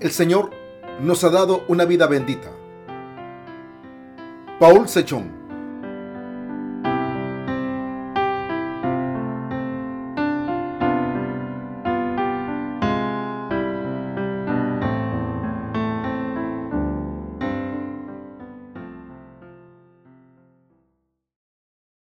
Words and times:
El 0.00 0.12
Señor 0.12 0.50
nos 1.02 1.24
ha 1.24 1.28
dado 1.28 1.62
una 1.68 1.84
vida 1.84 2.06
bendita. 2.06 2.50
Paul 4.58 4.88
Sechón 4.88 5.38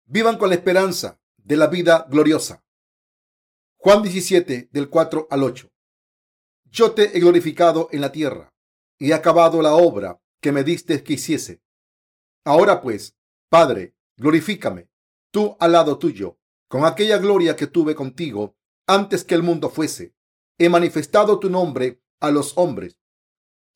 Vivan 0.05 0.37
con 0.37 0.51
la 0.51 0.57
esperanza 0.57 1.21
de 1.37 1.57
la 1.57 1.69
vida 1.69 2.07
gloriosa. 2.11 2.63
Juan 3.77 4.03
17, 4.03 4.69
del 4.73 4.91
4 4.91 5.29
al 5.31 5.43
8. 5.43 5.71
Yo 6.71 6.93
te 6.93 7.17
he 7.17 7.21
glorificado 7.21 7.89
en 7.93 8.01
la 8.01 8.13
tierra 8.13 8.53
y 8.99 9.11
he 9.11 9.15
acabado 9.15 9.63
la 9.63 9.75
obra 9.75 10.21
que 10.41 10.53
me 10.53 10.65
diste 10.65 11.03
que 11.03 11.15
hiciese. 11.15 11.63
Ahora 12.45 12.81
pues, 12.81 13.17
Padre, 13.49 13.95
glorifícame, 14.17 14.89
tú 15.31 15.57
al 15.61 15.73
lado 15.73 15.99
tuyo, 15.99 16.39
con 16.69 16.85
aquella 16.85 17.19
gloria 17.19 17.57
que 17.57 17.67
tuve 17.67 17.95
contigo 17.95 18.57
antes 18.87 19.25
que 19.25 19.35
el 19.35 19.43
mundo 19.43 19.71
fuese. 19.71 20.15
He 20.59 20.69
manifestado 20.69 21.39
tu 21.39 21.49
nombre 21.49 22.03
a 22.21 22.31
los 22.31 22.59
hombres, 22.59 22.99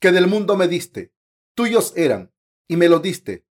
que 0.00 0.12
del 0.12 0.26
mundo 0.26 0.56
me 0.56 0.68
diste. 0.68 1.14
Tuyos 1.54 1.92
eran, 1.96 2.32
y 2.68 2.76
me 2.76 2.88
lo 2.88 2.98
diste, 2.98 3.46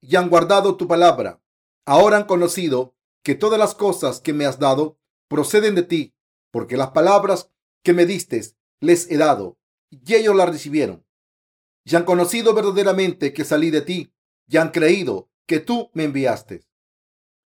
y 0.00 0.16
han 0.16 0.28
guardado 0.28 0.76
tu 0.76 0.88
palabra. 0.88 1.40
Ahora 1.86 2.16
han 2.16 2.24
conocido 2.24 2.96
que 3.22 3.34
todas 3.34 3.58
las 3.58 3.74
cosas 3.74 4.20
que 4.20 4.32
me 4.32 4.46
has 4.46 4.58
dado 4.58 4.98
proceden 5.28 5.74
de 5.74 5.84
ti, 5.84 6.14
porque 6.50 6.76
las 6.76 6.90
palabras 6.90 7.50
que 7.82 7.92
me 7.92 8.04
diste 8.04 8.42
les 8.82 9.08
he 9.10 9.16
dado, 9.16 9.58
y 9.90 10.14
ellos 10.14 10.34
las 10.34 10.48
recibieron. 10.48 11.06
Y 11.84 11.94
han 11.94 12.04
conocido 12.04 12.52
verdaderamente 12.52 13.32
que 13.32 13.44
salí 13.44 13.70
de 13.70 13.82
ti, 13.82 14.12
y 14.48 14.56
han 14.56 14.70
creído 14.70 15.30
que 15.46 15.60
tú 15.60 15.90
me 15.94 16.04
enviaste. 16.04 16.64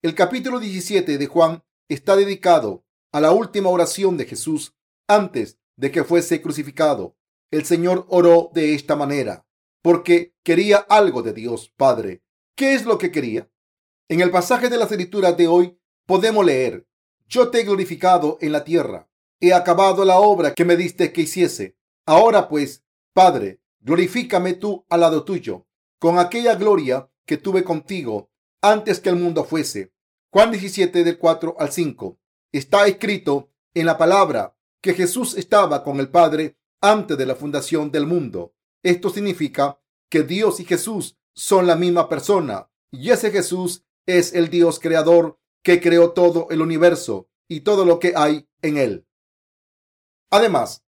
El 0.02 0.16
capítulo 0.16 0.60
17 0.60 1.18
de 1.18 1.28
Juan 1.28 1.64
está 1.88 2.18
dedicado 2.18 2.84
a 3.14 3.22
la 3.22 3.32
última 3.32 3.70
oración 3.70 4.18
de 4.18 4.26
Jesús 4.26 4.76
antes 5.08 5.58
de 5.78 5.92
que 5.92 6.04
fuese 6.04 6.42
crucificado. 6.42 7.16
El 7.52 7.64
Señor 7.64 8.06
oró 8.10 8.52
de 8.54 8.74
esta 8.74 8.98
manera 8.98 9.46
porque 9.82 10.34
quería 10.44 10.78
algo 10.78 11.22
de 11.22 11.34
Dios 11.34 11.72
Padre. 11.78 12.22
¿Qué 12.56 12.74
es 12.74 12.86
lo 12.86 12.98
que 12.98 13.12
quería? 13.12 13.50
En 14.10 14.20
el 14.20 14.30
pasaje 14.30 14.70
de 14.70 14.78
las 14.78 14.92
escrituras 14.92 15.38
de 15.38 15.48
hoy 15.48 15.80
podemos 16.06 16.46
leer, 16.46 16.86
yo 17.28 17.50
te 17.50 17.62
he 17.62 17.64
glorificado 17.64 18.38
en 18.42 18.52
la 18.52 18.66
tierra, 18.66 19.10
he 19.50 19.54
acabado 19.54 20.06
la 20.06 20.20
obra 20.20 20.54
que 20.54 20.64
me 20.64 20.78
diste 20.78 21.12
que 21.12 21.22
hiciese. 21.22 21.76
Ahora 22.06 22.48
pues, 22.48 22.84
Padre, 23.14 23.62
glorifícame 23.82 24.54
tú 24.54 24.86
al 24.90 25.02
lado 25.02 25.24
tuyo, 25.24 25.68
con 26.00 26.18
aquella 26.18 26.56
gloria 26.56 27.10
que 27.26 27.38
tuve 27.38 27.64
contigo 27.64 28.32
antes 28.62 29.00
que 29.00 29.10
el 29.10 29.18
mundo 29.18 29.44
fuese. 29.44 29.94
Juan 30.32 30.52
17 30.52 31.04
del 31.04 31.18
4 31.18 31.56
al 31.60 31.72
5. 31.72 32.20
Está 32.54 32.88
escrito 32.88 33.50
en 33.74 33.86
la 33.86 33.98
palabra 33.98 34.56
que 34.82 34.94
Jesús 34.94 35.38
estaba 35.38 35.84
con 35.84 36.00
el 36.00 36.10
Padre 36.10 36.58
antes 36.82 37.18
de 37.18 37.26
la 37.26 37.36
fundación 37.36 37.92
del 37.92 38.08
mundo. 38.08 38.54
Esto 38.82 39.10
significa 39.10 39.80
que 40.10 40.24
Dios 40.24 40.60
y 40.60 40.66
Jesús 40.66 41.18
son 41.34 41.68
la 41.68 41.76
misma 41.76 42.08
persona 42.08 42.70
y 42.92 43.10
ese 43.10 43.32
Jesús 43.32 43.84
es 44.06 44.34
el 44.34 44.50
Dios 44.50 44.80
creador 44.80 45.40
que 45.64 45.82
creó 45.82 46.12
todo 46.12 46.48
el 46.50 46.62
universo 46.62 47.30
y 47.48 47.62
todo 47.62 47.86
lo 47.86 48.00
que 48.00 48.14
hay 48.16 48.48
en 48.62 48.78
él. 48.78 49.06
Además, 50.30 50.84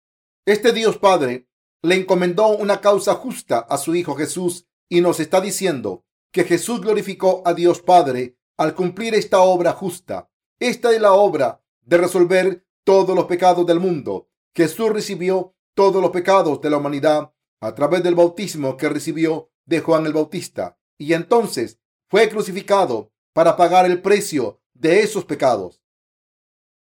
este 0.46 0.74
Dios 0.74 0.98
Padre 0.98 1.48
le 1.82 1.96
encomendó 1.96 2.48
una 2.50 2.82
causa 2.82 3.14
justa 3.16 3.60
a 3.60 3.78
su 3.78 3.96
Hijo 3.96 4.16
Jesús 4.16 4.68
y 4.90 5.02
nos 5.02 5.20
está 5.20 5.42
diciendo 5.42 6.06
que 6.32 6.44
Jesús 6.44 6.82
glorificó 6.82 7.44
a 7.46 7.54
Dios 7.54 7.82
Padre 7.82 8.38
al 8.58 8.76
cumplir 8.76 9.16
esta 9.16 9.42
obra 9.42 9.74
justa. 9.74 10.30
Esta 10.60 10.92
es 10.94 11.02
la 11.02 11.14
obra 11.14 11.62
de 11.82 11.98
resolver 11.98 12.66
todos 12.84 13.16
los 13.16 13.26
pecados 13.26 13.66
del 13.66 13.80
mundo. 13.80 14.30
Jesús 14.56 14.90
recibió 14.90 15.56
todos 15.74 16.02
los 16.02 16.12
pecados 16.12 16.62
de 16.62 16.70
la 16.70 16.78
humanidad 16.78 17.34
a 17.60 17.76
través 17.76 18.04
del 18.04 18.16
bautismo 18.16 18.78
que 18.78 18.90
recibió 18.90 19.50
de 19.66 19.80
Juan 19.80 20.06
el 20.06 20.14
Bautista. 20.14 20.78
Y 20.98 21.14
entonces 21.14 21.80
fue 22.10 22.30
crucificado 22.30 23.12
para 23.34 23.56
pagar 23.58 23.86
el 23.86 24.02
precio 24.02 24.62
de 24.74 25.02
esos 25.02 25.26
pecados. 25.26 25.82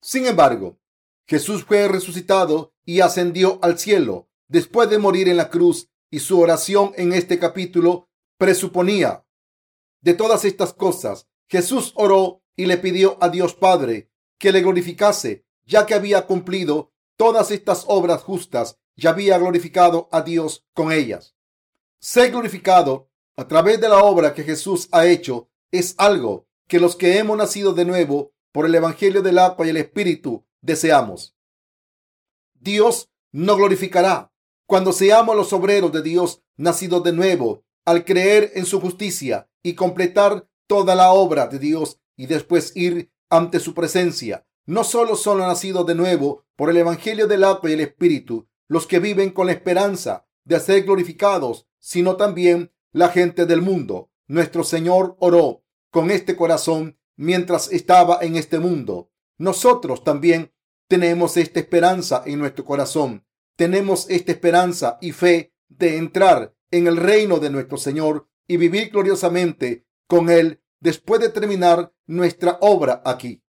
Sin 0.01 0.27
embargo, 0.27 0.79
Jesús 1.33 1.65
fue 1.65 1.89
resucitado 1.89 2.75
y 2.85 3.01
ascendió 3.01 3.59
al 3.63 3.79
cielo 3.79 4.29
después 4.49 4.91
de 4.91 4.99
morir 4.99 5.31
en 5.31 5.39
la 5.39 5.49
cruz 5.49 5.89
y 6.11 6.19
su 6.19 6.39
oración 6.39 6.93
en 6.99 7.15
este 7.15 7.39
capítulo 7.39 8.11
presuponía 8.37 9.25
de 10.03 10.13
todas 10.13 10.45
estas 10.45 10.75
cosas. 10.75 11.27
Jesús 11.49 11.95
oró 11.97 12.43
y 12.55 12.67
le 12.67 12.77
pidió 12.77 13.17
a 13.23 13.31
Dios 13.31 13.55
Padre 13.55 14.11
que 14.37 14.53
le 14.53 14.61
glorificase, 14.61 15.47
ya 15.65 15.87
que 15.87 15.95
había 15.95 16.27
cumplido 16.27 16.93
todas 17.17 17.51
estas 17.51 17.87
obras 17.89 18.23
justas 18.23 18.79
y 18.95 19.07
había 19.07 19.39
glorificado 19.39 20.11
a 20.13 20.21
Dios 20.21 20.67
con 20.75 20.93
ellas. 20.93 21.35
Ser 21.99 22.31
glorificado 22.31 23.09
a 23.37 23.49
través 23.49 23.81
de 23.81 23.89
la 23.89 24.05
obra 24.05 24.35
que 24.35 24.45
Jesús 24.45 24.87
ha 24.93 25.07
hecho 25.07 25.49
es 25.71 25.95
algo 25.97 26.47
que 26.69 26.79
los 26.79 26.95
que 26.95 27.17
hemos 27.17 27.39
nacido 27.39 27.73
de 27.73 27.87
nuevo 27.87 28.35
por 28.53 28.67
el 28.67 28.75
Evangelio 28.75 29.23
del 29.23 29.39
agua 29.39 29.65
y 29.65 29.71
el 29.71 29.79
Espíritu 29.79 30.45
deseamos. 30.63 31.37
Dios 32.55 33.11
nos 33.33 33.57
glorificará 33.57 34.33
cuando 34.67 34.93
seamos 34.93 35.37
los 35.37 35.53
obreros 35.53 35.93
de 35.93 36.03
Dios 36.03 36.43
nacidos 36.57 37.03
de 37.03 37.13
nuevo 37.13 37.65
al 37.85 38.05
creer 38.05 38.53
en 38.55 38.65
su 38.65 38.81
justicia 38.81 39.51
y 39.63 39.75
completar 39.75 40.49
toda 40.67 40.95
la 40.95 41.13
obra 41.13 41.49
de 41.49 41.59
Dios 41.59 42.01
y 42.17 42.27
después 42.27 42.75
ir 42.77 43.13
ante 43.29 43.61
su 43.61 43.75
presencia. 43.75 44.47
No 44.65 44.85
solo 44.85 45.17
son 45.17 45.39
nacidos 45.39 45.85
de 45.87 45.95
nuevo 45.95 46.45
por 46.57 46.71
el 46.71 46.77
Evangelio 46.77 47.27
del 47.27 47.45
agua 47.45 47.69
y 47.69 47.73
el 47.75 47.81
Espíritu 47.81 48.47
los 48.69 48.87
que 48.87 49.01
viven 49.01 49.31
con 49.31 49.47
la 49.47 49.53
esperanza 49.53 50.27
de 50.45 50.59
ser 50.61 50.85
glorificados, 50.85 51.67
sino 51.79 52.17
también 52.17 52.73
la 52.93 53.09
gente 53.09 53.45
del 53.45 53.61
mundo. 53.61 54.11
Nuestro 54.27 54.65
Señor 54.65 55.17
oró 55.19 55.63
con 55.91 56.11
este 56.11 56.37
corazón 56.37 56.99
mientras 57.17 57.71
estaba 57.71 58.19
en 58.23 58.37
este 58.37 58.59
mundo. 58.59 59.11
Nosotros 59.37 60.05
también 60.05 60.52
tenemos 60.93 61.39
esta 61.39 61.59
esperanza 61.59 62.23
en 62.27 62.39
nuestro 62.39 62.67
corazón. 62.67 63.25
Tenemos 63.57 64.11
esta 64.11 64.31
esperanza 64.31 64.99
y 65.01 65.13
fe 65.13 65.55
de 65.71 65.97
entrar 65.97 66.55
en 66.71 66.87
el 66.87 66.99
reino 66.99 67.39
de 67.39 67.49
nuestro 67.49 67.79
Señor 67.79 68.29
y 68.47 68.59
vivir 68.59 68.91
gloriosamente 68.91 69.87
con 70.07 70.29
Él 70.29 70.61
después 70.81 71.19
de 71.23 71.31
terminar 71.31 71.95
nuestra 72.07 72.59
obra 72.61 73.01
aquí. 73.07 73.43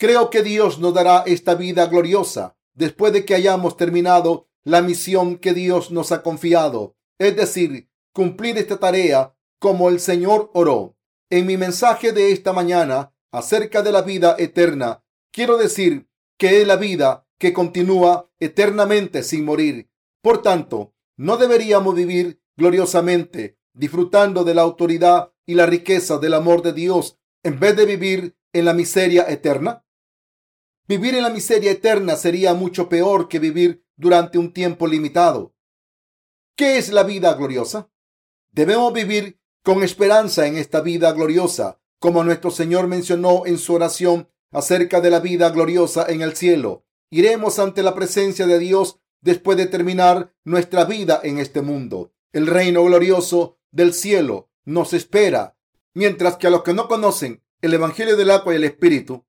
Creo 0.00 0.30
que 0.30 0.42
Dios 0.42 0.80
nos 0.80 0.92
dará 0.92 1.22
esta 1.26 1.54
vida 1.54 1.86
gloriosa 1.86 2.56
después 2.74 3.12
de 3.12 3.24
que 3.24 3.36
hayamos 3.36 3.76
terminado 3.76 4.48
la 4.64 4.82
misión 4.82 5.36
que 5.36 5.54
Dios 5.54 5.92
nos 5.92 6.10
ha 6.10 6.24
confiado, 6.24 6.96
es 7.20 7.36
decir, 7.36 7.88
cumplir 8.12 8.58
esta 8.58 8.80
tarea 8.80 9.32
como 9.60 9.90
el 9.90 10.00
Señor 10.00 10.50
oró. 10.54 10.96
En 11.30 11.46
mi 11.46 11.56
mensaje 11.56 12.10
de 12.10 12.32
esta 12.32 12.52
mañana 12.52 13.14
acerca 13.30 13.82
de 13.82 13.92
la 13.92 14.02
vida 14.02 14.34
eterna, 14.40 15.04
quiero 15.30 15.56
decir 15.56 16.08
que 16.42 16.60
es 16.60 16.66
la 16.66 16.74
vida 16.74 17.28
que 17.38 17.52
continúa 17.52 18.28
eternamente 18.40 19.22
sin 19.22 19.44
morir. 19.44 19.92
Por 20.20 20.42
tanto, 20.42 20.92
no 21.16 21.36
deberíamos 21.36 21.94
vivir 21.94 22.42
gloriosamente, 22.56 23.60
disfrutando 23.74 24.42
de 24.42 24.52
la 24.52 24.62
autoridad 24.62 25.32
y 25.46 25.54
la 25.54 25.66
riqueza 25.66 26.18
del 26.18 26.34
amor 26.34 26.62
de 26.62 26.72
Dios, 26.72 27.20
en 27.44 27.60
vez 27.60 27.76
de 27.76 27.86
vivir 27.86 28.36
en 28.52 28.64
la 28.64 28.74
miseria 28.74 29.30
eterna. 29.30 29.86
Vivir 30.88 31.14
en 31.14 31.22
la 31.22 31.30
miseria 31.30 31.70
eterna 31.70 32.16
sería 32.16 32.54
mucho 32.54 32.88
peor 32.88 33.28
que 33.28 33.38
vivir 33.38 33.86
durante 33.94 34.36
un 34.36 34.52
tiempo 34.52 34.88
limitado. 34.88 35.54
¿Qué 36.56 36.76
es 36.76 36.90
la 36.90 37.04
vida 37.04 37.34
gloriosa? 37.34 37.88
Debemos 38.50 38.92
vivir 38.92 39.38
con 39.62 39.84
esperanza 39.84 40.48
en 40.48 40.56
esta 40.56 40.80
vida 40.80 41.12
gloriosa, 41.12 41.80
como 42.00 42.24
nuestro 42.24 42.50
Señor 42.50 42.88
mencionó 42.88 43.46
en 43.46 43.58
su 43.58 43.74
oración 43.74 44.28
acerca 44.52 45.00
de 45.00 45.10
la 45.10 45.18
vida 45.18 45.50
gloriosa 45.50 46.06
en 46.08 46.22
el 46.22 46.36
cielo. 46.36 46.84
Iremos 47.10 47.58
ante 47.58 47.82
la 47.82 47.94
presencia 47.94 48.46
de 48.46 48.58
Dios 48.58 49.00
después 49.20 49.56
de 49.56 49.66
terminar 49.66 50.32
nuestra 50.44 50.84
vida 50.84 51.20
en 51.22 51.38
este 51.38 51.62
mundo. 51.62 52.12
El 52.32 52.46
reino 52.46 52.84
glorioso 52.84 53.58
del 53.70 53.92
cielo 53.92 54.50
nos 54.64 54.92
espera, 54.92 55.56
mientras 55.94 56.36
que 56.36 56.46
a 56.46 56.50
los 56.50 56.62
que 56.62 56.74
no 56.74 56.86
conocen 56.86 57.42
el 57.60 57.74
Evangelio 57.74 58.16
del 58.16 58.30
agua 58.30 58.52
y 58.52 58.56
el 58.56 58.64
Espíritu 58.64 59.24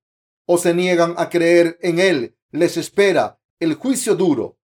o 0.46 0.58
se 0.58 0.74
niegan 0.74 1.14
a 1.16 1.28
creer 1.28 1.78
en 1.82 1.98
él, 1.98 2.36
les 2.52 2.76
espera 2.76 3.40
el 3.58 3.74
juicio 3.74 4.14
duro. 4.14 4.58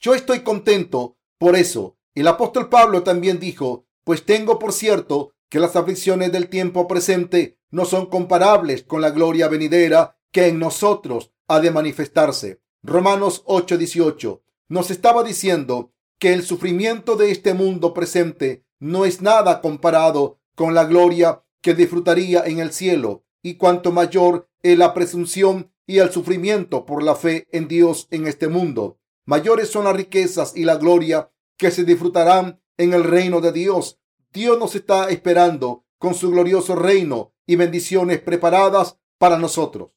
Yo 0.00 0.14
estoy 0.14 0.40
contento 0.40 1.16
por 1.38 1.54
eso 1.54 1.98
el 2.18 2.26
apóstol 2.26 2.68
Pablo 2.68 3.04
también 3.04 3.38
dijo, 3.38 3.86
pues 4.02 4.26
tengo 4.26 4.58
por 4.58 4.72
cierto 4.72 5.36
que 5.48 5.60
las 5.60 5.76
aflicciones 5.76 6.32
del 6.32 6.48
tiempo 6.48 6.86
presente 6.86 7.58
no 7.70 7.84
son 7.84 8.06
comparables 8.06 8.82
con 8.82 9.00
la 9.00 9.10
gloria 9.10 9.48
venidera 9.48 10.16
que 10.32 10.48
en 10.48 10.58
nosotros 10.58 11.32
ha 11.46 11.60
de 11.60 11.70
manifestarse. 11.70 12.60
Romanos 12.82 13.42
8:18. 13.46 14.42
nos 14.68 14.90
estaba 14.90 15.22
diciendo 15.22 15.92
que 16.18 16.34
el 16.34 16.42
sufrimiento 16.42 17.16
de 17.16 17.30
este 17.30 17.54
mundo 17.54 17.94
presente 17.94 18.64
no 18.78 19.04
es 19.04 19.22
nada 19.22 19.60
comparado 19.60 20.40
con 20.54 20.74
la 20.74 20.84
gloria 20.84 21.42
que 21.62 21.74
disfrutaría 21.74 22.42
en 22.44 22.58
el 22.58 22.72
cielo 22.72 23.24
y 23.42 23.54
cuanto 23.54 23.92
mayor 23.92 24.48
es 24.62 24.76
la 24.76 24.92
presunción 24.94 25.72
y 25.86 25.98
el 25.98 26.10
sufrimiento 26.10 26.84
por 26.84 27.02
la 27.02 27.14
fe 27.14 27.48
en 27.50 27.66
Dios 27.66 28.08
en 28.10 28.26
este 28.26 28.48
mundo, 28.48 28.98
mayores 29.24 29.70
son 29.70 29.84
las 29.84 29.96
riquezas 29.96 30.54
y 30.54 30.64
la 30.64 30.76
gloria 30.76 31.30
que 31.56 31.70
se 31.70 31.84
disfrutarán 31.84 32.60
en 32.76 32.92
el 32.92 33.04
reino 33.04 33.40
de 33.40 33.52
Dios. 33.52 33.98
Dios 34.32 34.58
nos 34.58 34.74
está 34.74 35.08
esperando 35.10 35.84
con 35.98 36.14
su 36.14 36.30
glorioso 36.30 36.76
reino 36.76 37.32
y 37.46 37.56
bendiciones 37.56 38.20
preparadas 38.20 38.98
para 39.18 39.38
nosotros. 39.38 39.90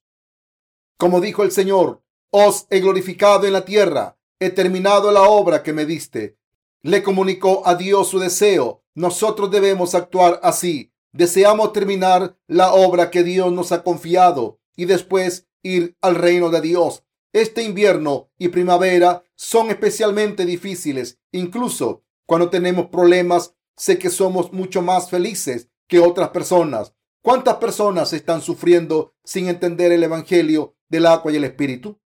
Como 0.97 1.19
dijo 1.19 1.43
el 1.43 1.51
Señor, 1.51 2.01
os 2.29 2.65
he 2.69 2.79
glorificado 2.79 3.45
en 3.45 3.53
la 3.53 3.65
tierra, 3.65 4.17
he 4.39 4.49
terminado 4.49 5.11
la 5.11 5.23
obra 5.23 5.63
que 5.63 5.73
me 5.73 5.85
diste. 5.85 6.37
Le 6.81 7.03
comunicó 7.03 7.67
a 7.67 7.75
Dios 7.75 8.07
su 8.07 8.19
deseo. 8.19 8.83
Nosotros 8.95 9.51
debemos 9.51 9.93
actuar 9.95 10.39
así. 10.43 10.91
Deseamos 11.11 11.73
terminar 11.73 12.37
la 12.47 12.73
obra 12.73 13.11
que 13.11 13.23
Dios 13.23 13.51
nos 13.51 13.71
ha 13.71 13.83
confiado 13.83 14.59
y 14.75 14.85
después 14.85 15.47
ir 15.61 15.97
al 16.01 16.15
reino 16.15 16.49
de 16.49 16.61
Dios. 16.61 17.03
Este 17.33 17.63
invierno 17.63 18.29
y 18.37 18.47
primavera 18.47 19.23
son 19.35 19.69
especialmente 19.69 20.45
difíciles. 20.45 21.19
Incluso 21.31 22.03
cuando 22.25 22.49
tenemos 22.49 22.87
problemas, 22.87 23.53
sé 23.75 23.97
que 23.97 24.09
somos 24.09 24.53
mucho 24.53 24.81
más 24.81 25.09
felices 25.09 25.69
que 25.87 25.99
otras 25.99 26.29
personas. 26.29 26.93
¿Cuántas 27.21 27.55
personas 27.57 28.13
están 28.13 28.41
sufriendo 28.41 29.13
sin 29.23 29.47
entender 29.47 29.91
el 29.91 30.03
Evangelio 30.03 30.75
del 30.89 31.05
agua 31.05 31.31
y 31.31 31.35
el 31.35 31.43
Espíritu? 31.43 31.99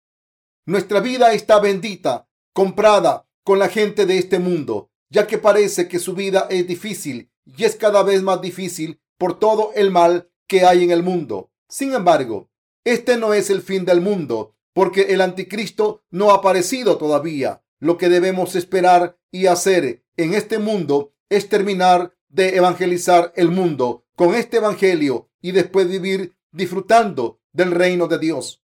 Nuestra 0.65 1.01
vida 1.01 1.33
está 1.33 1.59
bendita, 1.59 2.29
comprada 2.55 3.29
con 3.45 3.59
la 3.59 3.69
gente 3.69 4.07
de 4.07 4.19
este 4.19 4.39
mundo, 4.39 4.91
ya 5.11 5.27
que 5.27 5.39
parece 5.39 5.89
que 5.89 5.99
su 5.99 6.15
vida 6.15 6.47
es 6.49 6.67
difícil 6.67 7.31
y 7.45 7.65
es 7.65 7.77
cada 7.77 8.03
vez 8.03 8.23
más 8.23 8.41
difícil 8.41 9.01
por 9.19 9.39
todo 9.39 9.73
el 9.75 9.91
mal 9.91 10.31
que 10.47 10.65
hay 10.65 10.85
en 10.85 10.91
el 10.91 11.03
mundo. 11.03 11.51
Sin 11.69 11.93
embargo, 11.93 12.51
este 12.85 13.17
no 13.17 13.35
es 13.35 13.51
el 13.51 13.63
fin 13.63 13.85
del 13.85 14.01
mundo, 14.01 14.57
porque 14.73 15.13
el 15.13 15.21
anticristo 15.21 16.03
no 16.11 16.31
ha 16.31 16.37
aparecido 16.37 16.97
todavía. 16.97 17.63
Lo 17.79 17.99
que 17.99 18.09
debemos 18.09 18.55
esperar 18.55 19.19
y 19.31 19.47
hacer 19.47 20.05
en 20.17 20.35
este 20.35 20.59
mundo 20.59 21.12
es 21.33 21.49
terminar 21.49 22.15
de 22.29 22.57
evangelizar 22.57 23.33
el 23.37 23.51
mundo 23.51 24.05
con 24.17 24.35
este 24.35 24.59
evangelio 24.59 25.31
y 25.41 25.53
después 25.53 25.89
vivir 25.89 26.37
disfrutando 26.51 27.41
del 27.53 27.71
reino 27.71 28.07
de 28.07 28.19
Dios. 28.19 28.63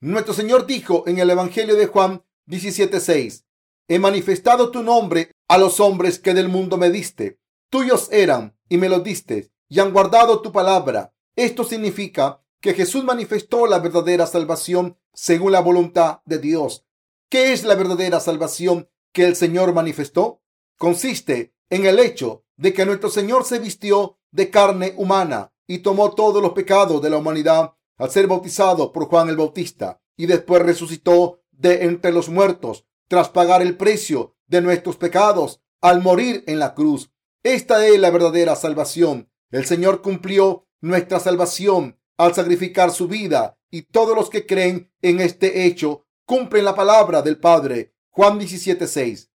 Nuestro 0.00 0.32
Señor 0.32 0.66
dijo 0.66 1.04
en 1.06 1.18
el 1.18 1.28
Evangelio 1.28 1.76
de 1.76 1.86
Juan 1.86 2.24
17:6, 2.46 3.44
He 3.86 3.98
manifestado 3.98 4.70
tu 4.70 4.82
nombre 4.82 5.30
a 5.46 5.58
los 5.58 5.78
hombres 5.78 6.18
que 6.18 6.32
del 6.32 6.48
mundo 6.48 6.78
me 6.78 6.88
diste. 6.88 7.38
Tuyos 7.68 8.08
eran 8.10 8.56
y 8.70 8.78
me 8.78 8.88
los 8.88 9.04
diste 9.04 9.50
y 9.68 9.80
han 9.80 9.92
guardado 9.92 10.40
tu 10.40 10.52
palabra. 10.52 11.14
Esto 11.36 11.64
significa 11.64 12.40
que 12.60 12.72
Jesús 12.72 13.04
manifestó 13.04 13.66
la 13.66 13.78
verdadera 13.78 14.26
salvación 14.26 14.96
según 15.12 15.52
la 15.52 15.60
voluntad 15.60 16.20
de 16.24 16.38
Dios. 16.38 16.86
¿Qué 17.28 17.52
es 17.52 17.62
la 17.62 17.74
verdadera 17.74 18.20
salvación 18.20 18.88
que 19.12 19.26
el 19.26 19.36
Señor 19.36 19.74
manifestó? 19.74 20.40
Consiste 20.78 21.53
en 21.70 21.86
el 21.86 21.98
hecho 21.98 22.44
de 22.56 22.72
que 22.72 22.86
nuestro 22.86 23.10
Señor 23.10 23.44
se 23.44 23.58
vistió 23.58 24.18
de 24.30 24.50
carne 24.50 24.94
humana 24.96 25.52
y 25.66 25.78
tomó 25.78 26.14
todos 26.14 26.42
los 26.42 26.52
pecados 26.52 27.00
de 27.02 27.10
la 27.10 27.18
humanidad 27.18 27.74
al 27.96 28.10
ser 28.10 28.26
bautizado 28.26 28.92
por 28.92 29.06
Juan 29.06 29.28
el 29.28 29.36
Bautista 29.36 30.00
y 30.16 30.26
después 30.26 30.62
resucitó 30.62 31.40
de 31.50 31.84
entre 31.84 32.12
los 32.12 32.28
muertos 32.28 32.86
tras 33.08 33.28
pagar 33.28 33.62
el 33.62 33.76
precio 33.76 34.36
de 34.46 34.60
nuestros 34.60 34.96
pecados 34.96 35.60
al 35.80 36.02
morir 36.02 36.44
en 36.46 36.58
la 36.58 36.74
cruz. 36.74 37.10
Esta 37.42 37.86
es 37.86 37.98
la 37.98 38.10
verdadera 38.10 38.56
salvación. 38.56 39.30
El 39.50 39.66
Señor 39.66 40.02
cumplió 40.02 40.66
nuestra 40.80 41.20
salvación 41.20 41.98
al 42.16 42.34
sacrificar 42.34 42.90
su 42.90 43.08
vida 43.08 43.58
y 43.70 43.82
todos 43.82 44.16
los 44.16 44.30
que 44.30 44.46
creen 44.46 44.92
en 45.02 45.20
este 45.20 45.66
hecho 45.66 46.06
cumplen 46.24 46.64
la 46.64 46.74
palabra 46.74 47.22
del 47.22 47.38
Padre. 47.38 47.94
Juan 48.10 48.38
17:6. 48.38 49.30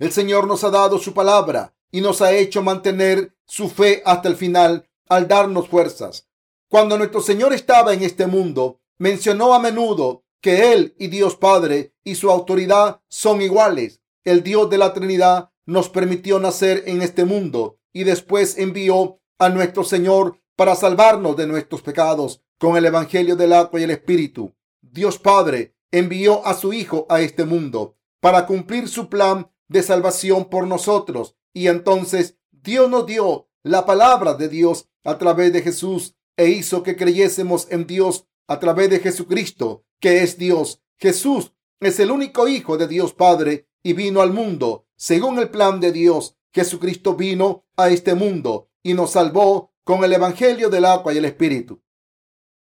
El 0.00 0.12
Señor 0.12 0.46
nos 0.46 0.64
ha 0.64 0.70
dado 0.70 0.98
su 0.98 1.12
palabra 1.12 1.74
y 1.92 2.00
nos 2.00 2.22
ha 2.22 2.32
hecho 2.32 2.62
mantener 2.62 3.36
su 3.44 3.68
fe 3.68 4.02
hasta 4.06 4.30
el 4.30 4.34
final 4.34 4.88
al 5.10 5.28
darnos 5.28 5.68
fuerzas. 5.68 6.26
Cuando 6.70 6.96
nuestro 6.96 7.20
Señor 7.20 7.52
estaba 7.52 7.92
en 7.92 8.02
este 8.02 8.26
mundo, 8.26 8.80
mencionó 8.96 9.52
a 9.52 9.58
menudo 9.58 10.24
que 10.40 10.72
Él 10.72 10.94
y 10.98 11.08
Dios 11.08 11.36
Padre 11.36 11.92
y 12.02 12.14
su 12.14 12.30
autoridad 12.30 13.02
son 13.08 13.42
iguales. 13.42 14.00
El 14.24 14.42
Dios 14.42 14.70
de 14.70 14.78
la 14.78 14.94
Trinidad 14.94 15.50
nos 15.66 15.90
permitió 15.90 16.38
nacer 16.40 16.84
en 16.86 17.02
este 17.02 17.26
mundo 17.26 17.78
y 17.92 18.04
después 18.04 18.56
envió 18.56 19.20
a 19.38 19.50
nuestro 19.50 19.84
Señor 19.84 20.40
para 20.56 20.76
salvarnos 20.76 21.36
de 21.36 21.46
nuestros 21.46 21.82
pecados 21.82 22.42
con 22.58 22.78
el 22.78 22.86
Evangelio 22.86 23.36
del 23.36 23.52
agua 23.52 23.78
y 23.78 23.82
el 23.82 23.90
Espíritu. 23.90 24.54
Dios 24.80 25.18
Padre 25.18 25.76
envió 25.90 26.46
a 26.46 26.54
su 26.54 26.72
Hijo 26.72 27.04
a 27.10 27.20
este 27.20 27.44
mundo 27.44 27.96
para 28.20 28.46
cumplir 28.46 28.88
su 28.88 29.10
plan 29.10 29.50
de 29.70 29.82
salvación 29.84 30.50
por 30.50 30.66
nosotros 30.66 31.36
y 31.54 31.68
entonces 31.68 32.36
Dios 32.50 32.90
nos 32.90 33.06
dio 33.06 33.48
la 33.62 33.86
palabra 33.86 34.34
de 34.34 34.48
Dios 34.48 34.88
a 35.04 35.16
través 35.16 35.52
de 35.52 35.62
Jesús 35.62 36.16
e 36.36 36.48
hizo 36.48 36.82
que 36.82 36.96
creyésemos 36.96 37.68
en 37.70 37.86
Dios 37.86 38.26
a 38.48 38.58
través 38.58 38.90
de 38.90 38.98
Jesucristo, 38.98 39.84
que 40.00 40.22
es 40.22 40.38
Dios. 40.38 40.82
Jesús 40.98 41.52
es 41.78 42.00
el 42.00 42.10
único 42.10 42.48
Hijo 42.48 42.76
de 42.76 42.88
Dios 42.88 43.14
Padre 43.14 43.68
y 43.82 43.92
vino 43.92 44.20
al 44.20 44.32
mundo 44.32 44.86
según 44.96 45.38
el 45.38 45.50
plan 45.50 45.78
de 45.78 45.92
Dios. 45.92 46.36
Jesucristo 46.52 47.14
vino 47.14 47.64
a 47.76 47.90
este 47.90 48.14
mundo 48.14 48.70
y 48.82 48.94
nos 48.94 49.12
salvó 49.12 49.72
con 49.84 50.02
el 50.02 50.12
Evangelio 50.12 50.68
del 50.68 50.84
agua 50.84 51.14
y 51.14 51.18
el 51.18 51.26
Espíritu. 51.26 51.80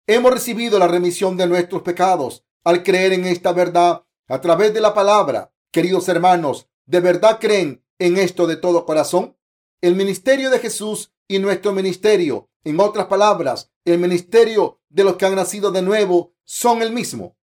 Hemos 0.06 0.32
recibido 0.32 0.78
la 0.78 0.88
remisión 0.88 1.38
de 1.38 1.48
nuestros 1.48 1.82
pecados 1.82 2.46
al 2.64 2.84
creer 2.84 3.14
en 3.14 3.26
esta 3.26 3.52
verdad 3.52 4.06
a 4.28 4.42
través 4.42 4.74
de 4.76 4.82
la 4.82 4.94
palabra. 4.94 5.52
Queridos 5.72 6.08
hermanos, 6.08 6.70
¿de 6.90 7.02
verdad 7.02 7.38
creen 7.40 7.86
en 8.00 8.18
esto 8.18 8.48
de 8.48 8.56
todo 8.56 8.84
corazón? 8.84 9.38
El 9.80 9.96
ministerio 9.96 10.50
de 10.50 10.58
Jesús 10.58 11.14
y 11.28 11.38
nuestro 11.38 11.72
ministerio, 11.72 12.50
en 12.64 12.80
otras 12.80 13.06
palabras, 13.06 13.72
el 13.86 14.00
ministerio 14.00 14.82
de 14.90 15.04
los 15.04 15.16
que 15.16 15.28
han 15.28 15.36
nacido 15.36 15.72
de 15.72 15.84
nuevo, 15.84 16.34
son 16.46 16.82
el 16.82 16.92
mismo. 16.92 17.38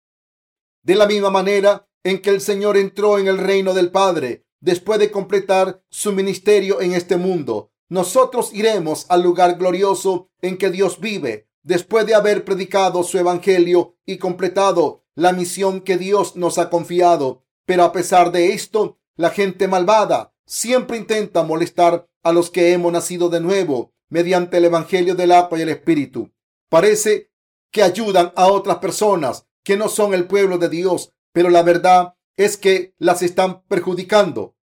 De 0.84 0.94
la 0.94 1.08
misma 1.08 1.30
manera 1.30 1.88
en 2.04 2.22
que 2.22 2.30
el 2.30 2.40
Señor 2.40 2.76
entró 2.76 3.18
en 3.18 3.26
el 3.26 3.36
reino 3.36 3.74
del 3.74 3.90
Padre 3.90 4.46
después 4.60 5.00
de 5.00 5.10
completar 5.10 5.82
su 5.90 6.12
ministerio 6.12 6.80
en 6.80 6.92
este 6.92 7.16
mundo, 7.16 7.72
nosotros 7.88 8.54
iremos 8.54 9.06
al 9.08 9.22
lugar 9.22 9.58
glorioso 9.58 10.30
en 10.40 10.56
que 10.56 10.70
Dios 10.70 11.00
vive 11.00 11.48
después 11.64 12.06
de 12.06 12.14
haber 12.14 12.44
predicado 12.44 13.02
su 13.02 13.18
evangelio 13.18 13.96
y 14.06 14.18
completado 14.18 15.04
la 15.16 15.32
misión 15.32 15.80
que 15.80 15.98
Dios 15.98 16.36
nos 16.36 16.58
ha 16.58 16.70
confiado. 16.70 17.44
Pero 17.66 17.82
a 17.82 17.92
pesar 17.92 18.30
de 18.30 18.52
esto, 18.52 18.98
la 19.16 19.30
gente 19.30 19.68
malvada 19.68 20.34
siempre 20.46 20.96
intenta 20.96 21.42
molestar 21.42 22.08
a 22.22 22.32
los 22.32 22.50
que 22.50 22.72
hemos 22.72 22.92
nacido 22.92 23.28
de 23.28 23.40
nuevo 23.40 23.92
mediante 24.08 24.58
el 24.58 24.66
Evangelio 24.66 25.14
del 25.14 25.32
agua 25.32 25.58
y 25.58 25.62
el 25.62 25.68
Espíritu. 25.68 26.30
Parece 26.68 27.30
que 27.70 27.82
ayudan 27.82 28.32
a 28.36 28.46
otras 28.48 28.78
personas 28.78 29.46
que 29.64 29.76
no 29.76 29.88
son 29.88 30.14
el 30.14 30.26
pueblo 30.26 30.58
de 30.58 30.68
Dios, 30.68 31.12
pero 31.32 31.48
la 31.48 31.62
verdad 31.62 32.14
es 32.36 32.56
que 32.56 32.94
las 32.98 33.22
están 33.22 33.62
perjudicando. 33.62 34.56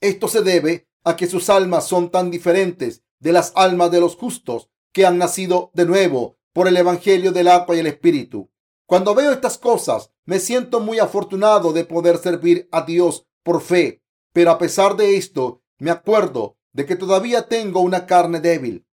Esto 0.00 0.28
se 0.28 0.42
debe 0.42 0.88
a 1.04 1.16
que 1.16 1.26
sus 1.26 1.50
almas 1.50 1.86
son 1.86 2.10
tan 2.10 2.30
diferentes 2.30 3.02
de 3.18 3.32
las 3.32 3.52
almas 3.54 3.90
de 3.90 4.00
los 4.00 4.16
justos 4.16 4.70
que 4.92 5.06
han 5.06 5.18
nacido 5.18 5.70
de 5.74 5.86
nuevo 5.86 6.38
por 6.52 6.66
el 6.68 6.76
Evangelio 6.76 7.32
del 7.32 7.48
agua 7.48 7.76
y 7.76 7.80
el 7.80 7.86
Espíritu. 7.86 8.50
Cuando 8.86 9.14
veo 9.14 9.30
estas 9.30 9.56
cosas, 9.56 10.10
me 10.24 10.40
siento 10.40 10.80
muy 10.80 10.98
afortunado 10.98 11.72
de 11.72 11.84
poder 11.84 12.18
servir 12.18 12.68
a 12.72 12.82
Dios 12.82 13.26
por 13.42 13.60
fe, 13.60 14.02
pero 14.32 14.50
a 14.50 14.58
pesar 14.58 14.96
de 14.96 15.16
esto, 15.16 15.62
me 15.78 15.90
acuerdo 15.90 16.56
de 16.72 16.86
que 16.86 16.96
todavía 16.96 17.48
tengo 17.48 17.80
una 17.80 18.06
carne 18.06 18.40
débil. 18.40 18.86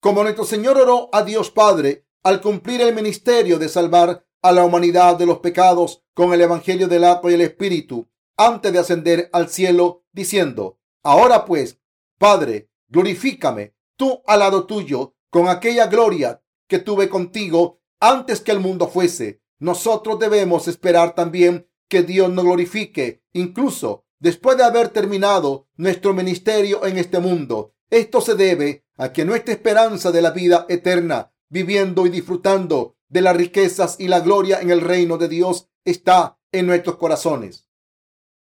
Como 0.00 0.22
nuestro 0.22 0.44
Señor 0.44 0.78
oró 0.78 1.08
a 1.12 1.22
Dios 1.22 1.50
Padre 1.50 2.06
al 2.22 2.40
cumplir 2.40 2.80
el 2.80 2.94
ministerio 2.94 3.58
de 3.58 3.68
salvar 3.68 4.26
a 4.42 4.52
la 4.52 4.64
humanidad 4.64 5.16
de 5.16 5.26
los 5.26 5.38
pecados 5.38 6.02
con 6.12 6.32
el 6.32 6.40
Evangelio 6.40 6.88
del 6.88 7.04
agua 7.04 7.30
y 7.30 7.34
el 7.34 7.40
Espíritu, 7.40 8.08
antes 8.36 8.72
de 8.72 8.78
ascender 8.78 9.30
al 9.32 9.48
cielo, 9.48 10.04
diciendo, 10.12 10.78
Ahora 11.02 11.44
pues, 11.44 11.80
Padre, 12.18 12.70
glorifícame 12.88 13.74
tú 13.96 14.22
al 14.26 14.40
lado 14.40 14.66
tuyo 14.66 15.14
con 15.30 15.48
aquella 15.48 15.86
gloria 15.86 16.42
que 16.68 16.78
tuve 16.78 17.08
contigo 17.08 17.80
antes 18.00 18.40
que 18.40 18.52
el 18.52 18.60
mundo 18.60 18.88
fuese. 18.88 19.42
Nosotros 19.58 20.18
debemos 20.18 20.68
esperar 20.68 21.14
también 21.14 21.68
que 21.94 22.02
Dios 22.02 22.28
nos 22.32 22.44
glorifique, 22.44 23.22
incluso 23.34 24.04
después 24.18 24.56
de 24.56 24.64
haber 24.64 24.88
terminado 24.88 25.68
nuestro 25.76 26.12
ministerio 26.12 26.84
en 26.86 26.98
este 26.98 27.20
mundo. 27.20 27.76
Esto 27.88 28.20
se 28.20 28.34
debe 28.34 28.84
a 28.96 29.12
que 29.12 29.24
nuestra 29.24 29.54
esperanza 29.54 30.10
de 30.10 30.20
la 30.20 30.32
vida 30.32 30.66
eterna, 30.68 31.32
viviendo 31.48 32.04
y 32.04 32.08
disfrutando 32.08 32.96
de 33.08 33.20
las 33.20 33.36
riquezas 33.36 33.94
y 34.00 34.08
la 34.08 34.18
gloria 34.18 34.60
en 34.60 34.72
el 34.72 34.80
reino 34.80 35.18
de 35.18 35.28
Dios, 35.28 35.68
está 35.84 36.36
en 36.50 36.66
nuestros 36.66 36.96
corazones. 36.96 37.68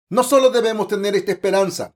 No 0.10 0.26
solo 0.26 0.50
debemos 0.50 0.90
tener 0.90 1.16
esta 1.16 1.32
esperanza, 1.32 1.96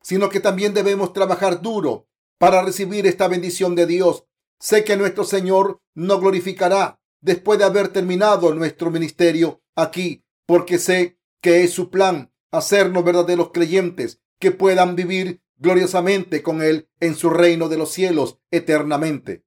sino 0.00 0.28
que 0.28 0.38
también 0.38 0.74
debemos 0.74 1.12
trabajar 1.12 1.60
duro 1.60 2.06
para 2.38 2.62
recibir 2.62 3.08
esta 3.08 3.26
bendición 3.26 3.74
de 3.74 3.86
Dios. 3.86 4.28
Sé 4.60 4.84
que 4.84 4.96
nuestro 4.96 5.24
Señor 5.24 5.80
nos 5.96 6.20
glorificará 6.20 7.00
después 7.20 7.58
de 7.58 7.64
haber 7.64 7.88
terminado 7.88 8.54
nuestro 8.54 8.92
ministerio 8.92 9.60
aquí, 9.74 10.22
porque 10.46 10.78
sé 10.78 11.18
que 11.40 11.64
es 11.64 11.72
su 11.72 11.90
plan 11.90 12.32
hacernos 12.50 13.04
verdaderos 13.04 13.50
creyentes 13.52 14.20
que 14.38 14.50
puedan 14.50 14.96
vivir 14.96 15.42
gloriosamente 15.56 16.42
con 16.42 16.62
Él 16.62 16.88
en 17.00 17.14
su 17.14 17.30
reino 17.30 17.68
de 17.68 17.78
los 17.78 17.90
cielos 17.92 18.38
eternamente. 18.50 19.44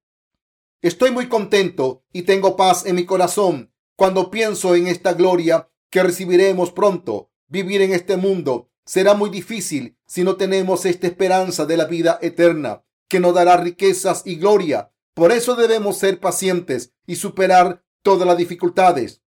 Estoy 0.81 1.11
muy 1.11 1.27
contento 1.27 2.03
y 2.13 2.23
tengo 2.23 2.55
paz 2.55 2.85
en 2.85 2.95
mi 2.95 3.05
corazón 3.05 3.73
cuando 3.95 4.31
pienso 4.31 4.75
en 4.75 4.87
esta 4.87 5.13
gloria 5.13 5.69
que 5.89 6.03
recibiremos 6.03 6.71
pronto. 6.71 7.31
Vivir 7.47 7.81
en 7.81 7.93
este 7.93 8.17
mundo 8.17 8.69
será 8.85 9.13
muy 9.13 9.29
difícil 9.29 9.97
si 10.05 10.23
no 10.23 10.35
tenemos 10.35 10.85
esta 10.85 11.07
esperanza 11.07 11.65
de 11.65 11.77
la 11.77 11.85
vida 11.85 12.19
eterna 12.21 12.83
que 13.07 13.19
nos 13.19 13.33
dará 13.33 13.57
riquezas 13.57 14.23
y 14.25 14.35
gloria. 14.35 14.91
Por 15.13 15.31
eso 15.31 15.55
debemos 15.55 15.97
ser 15.97 16.19
pacientes 16.19 16.93
y 17.05 17.15
superar 17.15 17.83
todas 18.01 18.27
las 18.27 18.37
dificultades. 18.37 19.21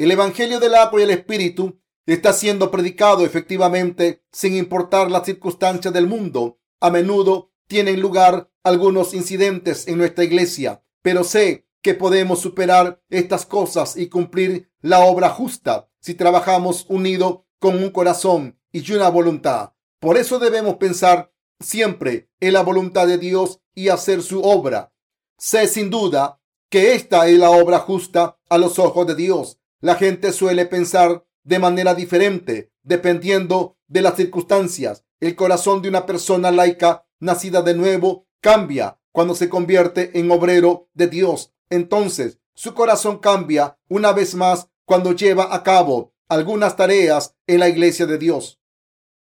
El 0.00 0.10
Evangelio 0.10 0.60
del 0.60 0.76
agua 0.76 0.98
y 0.98 1.02
el 1.02 1.10
Espíritu 1.10 1.78
está 2.06 2.32
siendo 2.32 2.70
predicado 2.70 3.26
efectivamente 3.26 4.24
sin 4.32 4.56
importar 4.56 5.10
las 5.10 5.26
circunstancias 5.26 5.92
del 5.92 6.06
mundo. 6.06 6.58
A 6.80 6.88
menudo 6.88 7.52
tienen 7.66 8.00
lugar 8.00 8.50
algunos 8.62 9.12
incidentes 9.12 9.86
en 9.88 9.98
nuestra 9.98 10.24
iglesia, 10.24 10.82
pero 11.02 11.22
sé 11.22 11.66
que 11.82 11.92
podemos 11.92 12.40
superar 12.40 13.02
estas 13.10 13.44
cosas 13.44 13.94
y 13.94 14.08
cumplir 14.08 14.70
la 14.80 15.00
obra 15.00 15.28
justa 15.28 15.90
si 16.00 16.14
trabajamos 16.14 16.86
unido 16.88 17.46
con 17.58 17.76
un 17.76 17.90
corazón 17.90 18.58
y 18.72 18.90
una 18.92 19.10
voluntad. 19.10 19.74
Por 19.98 20.16
eso 20.16 20.38
debemos 20.38 20.76
pensar 20.76 21.30
siempre 21.62 22.30
en 22.40 22.54
la 22.54 22.62
voluntad 22.62 23.06
de 23.06 23.18
Dios 23.18 23.60
y 23.74 23.90
hacer 23.90 24.22
su 24.22 24.40
obra. 24.40 24.94
Sé 25.36 25.66
sin 25.66 25.90
duda 25.90 26.40
que 26.70 26.94
esta 26.94 27.28
es 27.28 27.38
la 27.38 27.50
obra 27.50 27.80
justa 27.80 28.38
a 28.48 28.56
los 28.56 28.78
ojos 28.78 29.06
de 29.06 29.14
Dios. 29.14 29.59
La 29.80 29.94
gente 29.94 30.32
suele 30.32 30.66
pensar 30.66 31.24
de 31.42 31.58
manera 31.58 31.94
diferente 31.94 32.70
dependiendo 32.82 33.78
de 33.88 34.02
las 34.02 34.16
circunstancias. 34.16 35.04
El 35.20 35.36
corazón 35.36 35.82
de 35.82 35.88
una 35.88 36.06
persona 36.06 36.50
laica 36.50 37.06
nacida 37.18 37.62
de 37.62 37.74
nuevo 37.74 38.26
cambia 38.40 38.98
cuando 39.12 39.34
se 39.34 39.48
convierte 39.48 40.18
en 40.18 40.30
obrero 40.30 40.88
de 40.94 41.08
Dios. 41.08 41.52
Entonces, 41.68 42.38
su 42.54 42.74
corazón 42.74 43.18
cambia 43.18 43.78
una 43.88 44.12
vez 44.12 44.34
más 44.34 44.68
cuando 44.84 45.12
lleva 45.12 45.54
a 45.54 45.62
cabo 45.62 46.14
algunas 46.28 46.76
tareas 46.76 47.34
en 47.46 47.60
la 47.60 47.68
iglesia 47.68 48.06
de 48.06 48.18
Dios. 48.18 48.60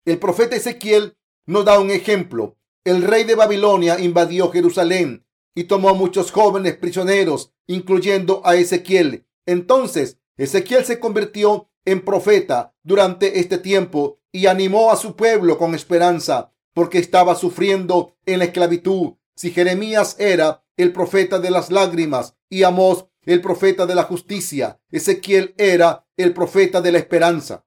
El 0.04 0.18
profeta 0.18 0.56
Ezequiel 0.56 1.16
nos 1.46 1.64
da 1.64 1.78
un 1.78 1.90
ejemplo. 1.90 2.58
El 2.84 3.02
rey 3.02 3.24
de 3.24 3.34
Babilonia 3.34 3.98
invadió 4.00 4.50
Jerusalén 4.50 5.24
y 5.54 5.64
tomó 5.64 5.90
a 5.90 5.94
muchos 5.94 6.30
jóvenes 6.30 6.76
prisioneros, 6.76 7.52
incluyendo 7.66 8.42
a 8.44 8.56
Ezequiel. 8.56 9.26
Entonces, 9.46 10.18
Ezequiel 10.36 10.84
se 10.84 10.98
convirtió 10.98 11.68
en 11.84 12.04
profeta 12.04 12.74
durante 12.82 13.40
este 13.40 13.58
tiempo 13.58 14.20
y 14.30 14.46
animó 14.46 14.90
a 14.90 14.96
su 14.96 15.16
pueblo 15.16 15.58
con 15.58 15.74
esperanza 15.74 16.52
porque 16.74 16.98
estaba 16.98 17.34
sufriendo 17.34 18.16
en 18.24 18.38
la 18.38 18.46
esclavitud. 18.46 19.14
Si 19.34 19.50
Jeremías 19.50 20.16
era 20.18 20.64
el 20.76 20.92
profeta 20.92 21.38
de 21.38 21.50
las 21.50 21.70
lágrimas 21.70 22.36
y 22.48 22.62
Amós 22.62 23.06
el 23.24 23.40
profeta 23.40 23.86
de 23.86 23.94
la 23.94 24.02
justicia, 24.02 24.80
Ezequiel 24.90 25.54
era 25.56 26.06
el 26.16 26.32
profeta 26.34 26.80
de 26.80 26.92
la 26.92 26.98
esperanza. 26.98 27.64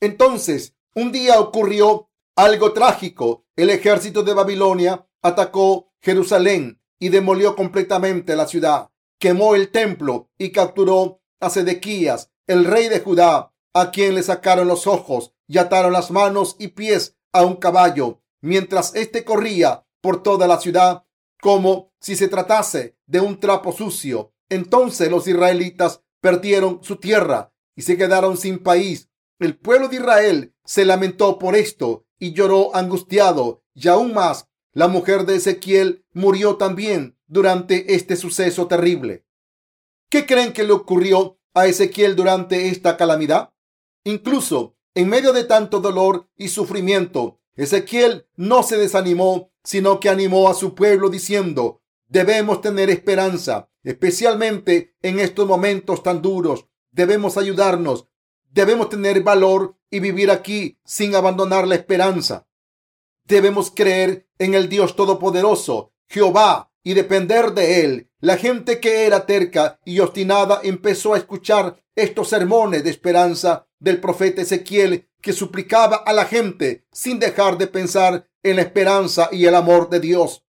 Entonces, 0.00 0.74
un 0.94 1.12
día 1.12 1.40
ocurrió 1.40 2.10
algo 2.36 2.72
trágico. 2.72 3.46
El 3.56 3.70
ejército 3.70 4.22
de 4.22 4.34
Babilonia 4.34 5.06
atacó 5.22 5.92
Jerusalén 6.00 6.80
y 6.98 7.08
demolió 7.08 7.56
completamente 7.56 8.36
la 8.36 8.46
ciudad. 8.46 8.90
Quemó 9.18 9.54
el 9.54 9.70
templo 9.70 10.30
y 10.36 10.52
capturó 10.52 11.22
a 11.40 11.50
Sedequías, 11.50 12.30
el 12.46 12.64
rey 12.64 12.88
de 12.88 13.00
Judá, 13.00 13.52
a 13.74 13.90
quien 13.90 14.14
le 14.14 14.22
sacaron 14.22 14.68
los 14.68 14.86
ojos 14.86 15.34
y 15.46 15.58
ataron 15.58 15.92
las 15.92 16.10
manos 16.10 16.56
y 16.58 16.68
pies 16.68 17.16
a 17.32 17.44
un 17.44 17.56
caballo, 17.56 18.22
mientras 18.40 18.94
éste 18.94 19.24
corría 19.24 19.86
por 20.00 20.22
toda 20.22 20.46
la 20.46 20.60
ciudad 20.60 21.04
como 21.40 21.92
si 22.00 22.16
se 22.16 22.28
tratase 22.28 22.96
de 23.06 23.20
un 23.20 23.38
trapo 23.38 23.72
sucio. 23.72 24.32
Entonces 24.48 25.10
los 25.10 25.26
israelitas 25.28 26.02
perdieron 26.20 26.80
su 26.82 26.96
tierra 26.96 27.52
y 27.74 27.82
se 27.82 27.96
quedaron 27.96 28.36
sin 28.36 28.62
país. 28.62 29.10
El 29.38 29.58
pueblo 29.58 29.88
de 29.88 29.96
Israel 29.96 30.54
se 30.64 30.84
lamentó 30.84 31.38
por 31.38 31.54
esto 31.54 32.06
y 32.18 32.32
lloró 32.32 32.74
angustiado. 32.74 33.62
Y 33.74 33.88
aún 33.88 34.14
más, 34.14 34.48
la 34.72 34.88
mujer 34.88 35.26
de 35.26 35.36
Ezequiel 35.36 36.04
murió 36.12 36.56
también 36.56 37.18
durante 37.26 37.94
este 37.94 38.16
suceso 38.16 38.66
terrible. 38.66 39.25
¿Qué 40.16 40.24
creen 40.24 40.54
que 40.54 40.64
le 40.64 40.72
ocurrió 40.72 41.38
a 41.52 41.66
Ezequiel 41.66 42.16
durante 42.16 42.68
esta 42.68 42.96
calamidad? 42.96 43.52
Incluso 44.02 44.74
en 44.94 45.10
medio 45.10 45.34
de 45.34 45.44
tanto 45.44 45.80
dolor 45.80 46.30
y 46.38 46.48
sufrimiento, 46.48 47.42
Ezequiel 47.54 48.26
no 48.34 48.62
se 48.62 48.78
desanimó, 48.78 49.52
sino 49.62 50.00
que 50.00 50.08
animó 50.08 50.48
a 50.48 50.54
su 50.54 50.74
pueblo 50.74 51.10
diciendo, 51.10 51.82
debemos 52.08 52.62
tener 52.62 52.88
esperanza, 52.88 53.68
especialmente 53.82 54.96
en 55.02 55.20
estos 55.20 55.46
momentos 55.46 56.02
tan 56.02 56.22
duros. 56.22 56.64
Debemos 56.92 57.36
ayudarnos, 57.36 58.08
debemos 58.50 58.88
tener 58.88 59.22
valor 59.22 59.76
y 59.90 60.00
vivir 60.00 60.30
aquí 60.30 60.78
sin 60.86 61.14
abandonar 61.14 61.68
la 61.68 61.74
esperanza. 61.74 62.48
Debemos 63.24 63.70
creer 63.70 64.26
en 64.38 64.54
el 64.54 64.70
Dios 64.70 64.96
Todopoderoso, 64.96 65.92
Jehová, 66.08 66.72
y 66.82 66.94
depender 66.94 67.52
de 67.52 67.84
él. 67.84 68.05
La 68.20 68.38
gente 68.38 68.80
que 68.80 69.06
era 69.06 69.26
terca 69.26 69.78
y 69.84 70.00
obstinada 70.00 70.60
empezó 70.62 71.12
a 71.12 71.18
escuchar 71.18 71.82
estos 71.94 72.30
sermones 72.30 72.82
de 72.82 72.90
esperanza 72.90 73.68
del 73.78 74.00
profeta 74.00 74.40
Ezequiel 74.40 75.10
que 75.20 75.34
suplicaba 75.34 75.96
a 75.96 76.14
la 76.14 76.24
gente 76.24 76.86
sin 76.92 77.18
dejar 77.18 77.58
de 77.58 77.66
pensar 77.66 78.26
en 78.42 78.56
la 78.56 78.62
esperanza 78.62 79.28
y 79.32 79.44
el 79.44 79.54
amor 79.54 79.90
de 79.90 80.00
Dios. 80.00 80.46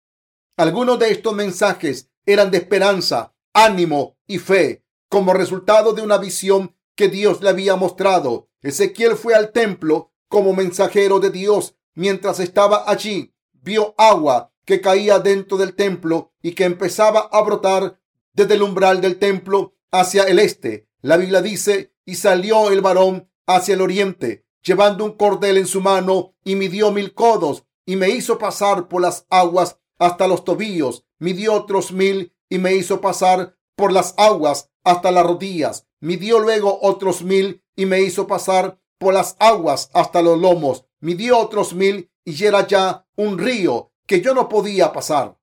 Algunos 0.55 0.97
de 0.97 1.11
estos 1.11 1.35
mensajes 1.35 2.09
eran 2.25 2.51
de 2.51 2.59
esperanza, 2.59 3.35
ánimo 3.53 4.17
y 4.27 4.39
fe 4.39 4.85
como 5.09 5.33
resultado 5.33 5.93
de 5.93 6.01
una 6.01 6.17
visión 6.17 6.75
que 6.95 7.09
Dios 7.09 7.41
le 7.41 7.49
había 7.49 7.75
mostrado. 7.75 8.49
Ezequiel 8.61 9.15
fue 9.17 9.35
al 9.35 9.51
templo 9.51 10.13
como 10.29 10.53
mensajero 10.53 11.19
de 11.19 11.31
Dios. 11.31 11.75
Mientras 11.95 12.39
estaba 12.39 12.89
allí, 12.89 13.33
vio 13.51 13.93
agua 13.97 14.53
que 14.67 14.81
caía 14.81 15.19
dentro 15.19 15.57
del 15.57 15.75
templo 15.75 16.33
y 16.43 16.51
que 16.51 16.65
empezaba 16.65 17.29
a 17.31 17.41
brotar 17.41 18.01
desde 18.33 18.55
el 18.55 18.63
umbral 18.63 18.99
del 18.99 19.17
templo 19.17 19.75
hacia 19.91 20.23
el 20.23 20.39
este. 20.39 20.89
La 21.01 21.15
Biblia 21.15 21.41
dice, 21.41 21.93
y 22.05 22.15
salió 22.15 22.69
el 22.69 22.81
varón 22.81 23.31
hacia 23.47 23.75
el 23.75 23.81
oriente, 23.81 24.45
llevando 24.61 25.05
un 25.05 25.13
cordel 25.13 25.57
en 25.57 25.67
su 25.67 25.79
mano, 25.79 26.35
y 26.43 26.55
midió 26.55 26.91
mil 26.91 27.13
codos, 27.13 27.63
y 27.85 27.95
me 27.95 28.09
hizo 28.09 28.37
pasar 28.37 28.89
por 28.89 29.01
las 29.01 29.25
aguas 29.29 29.79
hasta 29.99 30.27
los 30.27 30.43
tobillos, 30.43 31.05
midió 31.17 31.53
otros 31.53 31.93
mil, 31.93 32.35
y 32.49 32.57
me 32.57 32.75
hizo 32.75 32.99
pasar 32.99 33.55
por 33.77 33.93
las 33.93 34.15
aguas 34.17 34.69
hasta 34.83 35.11
las 35.11 35.25
rodillas, 35.25 35.87
midió 36.01 36.39
luego 36.39 36.77
otros 36.81 37.23
mil, 37.23 37.63
y 37.77 37.85
me 37.85 38.01
hizo 38.01 38.27
pasar 38.27 38.81
por 38.97 39.13
las 39.13 39.37
aguas 39.39 39.89
hasta 39.93 40.21
los 40.21 40.37
lomos, 40.37 40.83
midió 40.99 41.37
otros 41.37 41.73
mil, 41.73 42.11
y 42.25 42.43
era 42.43 42.67
ya 42.67 43.07
un 43.15 43.37
río 43.37 43.93
que 44.07 44.21
yo 44.21 44.33
no 44.33 44.49
podía 44.49 44.93
pasar, 44.93 45.37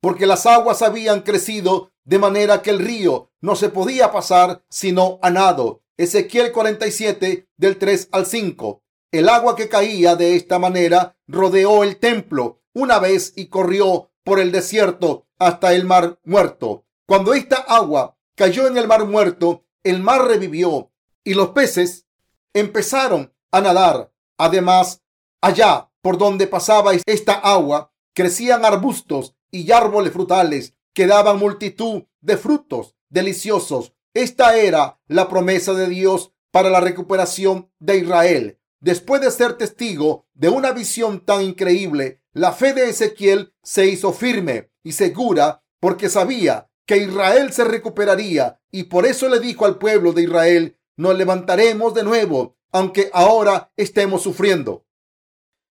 porque 0.00 0.26
las 0.26 0.46
aguas 0.46 0.82
habían 0.82 1.20
crecido 1.20 1.92
de 2.04 2.18
manera 2.18 2.62
que 2.62 2.70
el 2.70 2.80
río 2.80 3.30
no 3.40 3.54
se 3.54 3.68
podía 3.68 4.10
pasar 4.10 4.64
sino 4.68 5.18
a 5.22 5.30
nado. 5.30 5.82
Ezequiel 5.96 6.50
47 6.50 7.48
del 7.58 7.76
3 7.76 8.08
al 8.12 8.24
5. 8.24 8.82
El 9.12 9.28
agua 9.28 9.54
que 9.54 9.68
caía 9.68 10.16
de 10.16 10.34
esta 10.34 10.58
manera 10.58 11.16
rodeó 11.28 11.84
el 11.84 11.98
templo 11.98 12.62
una 12.72 12.98
vez 12.98 13.34
y 13.36 13.46
corrió 13.46 14.10
por 14.24 14.40
el 14.40 14.50
desierto 14.50 15.26
hasta 15.38 15.74
el 15.74 15.84
mar 15.84 16.18
muerto. 16.24 16.86
Cuando 17.06 17.34
esta 17.34 17.56
agua 17.56 18.16
cayó 18.34 18.66
en 18.66 18.78
el 18.78 18.86
mar 18.86 19.04
muerto, 19.04 19.66
el 19.82 20.00
mar 20.00 20.26
revivió 20.26 20.90
y 21.22 21.34
los 21.34 21.50
peces 21.50 22.06
empezaron 22.54 23.34
a 23.50 23.60
nadar. 23.60 24.12
Además, 24.38 25.02
allá 25.42 25.89
por 26.02 26.18
donde 26.18 26.46
pasaba 26.46 26.92
esta 27.06 27.34
agua, 27.34 27.92
crecían 28.14 28.64
arbustos 28.64 29.34
y 29.50 29.70
árboles 29.72 30.12
frutales 30.12 30.74
que 30.94 31.06
daban 31.06 31.38
multitud 31.38 32.04
de 32.20 32.36
frutos 32.36 32.96
deliciosos. 33.08 33.94
Esta 34.14 34.56
era 34.56 35.00
la 35.06 35.28
promesa 35.28 35.72
de 35.74 35.88
Dios 35.88 36.32
para 36.50 36.70
la 36.70 36.80
recuperación 36.80 37.70
de 37.78 37.98
Israel. 37.98 38.58
Después 38.80 39.20
de 39.20 39.30
ser 39.30 39.54
testigo 39.54 40.26
de 40.34 40.48
una 40.48 40.72
visión 40.72 41.24
tan 41.24 41.42
increíble, 41.42 42.22
la 42.32 42.52
fe 42.52 42.72
de 42.72 42.88
Ezequiel 42.88 43.52
se 43.62 43.86
hizo 43.86 44.12
firme 44.12 44.70
y 44.82 44.92
segura 44.92 45.62
porque 45.80 46.08
sabía 46.08 46.70
que 46.86 46.96
Israel 46.96 47.52
se 47.52 47.64
recuperaría 47.64 48.60
y 48.70 48.84
por 48.84 49.06
eso 49.06 49.28
le 49.28 49.38
dijo 49.38 49.64
al 49.64 49.78
pueblo 49.78 50.12
de 50.12 50.22
Israel, 50.22 50.78
nos 50.96 51.16
levantaremos 51.16 51.94
de 51.94 52.04
nuevo, 52.04 52.56
aunque 52.72 53.10
ahora 53.12 53.72
estemos 53.76 54.22
sufriendo. 54.22 54.86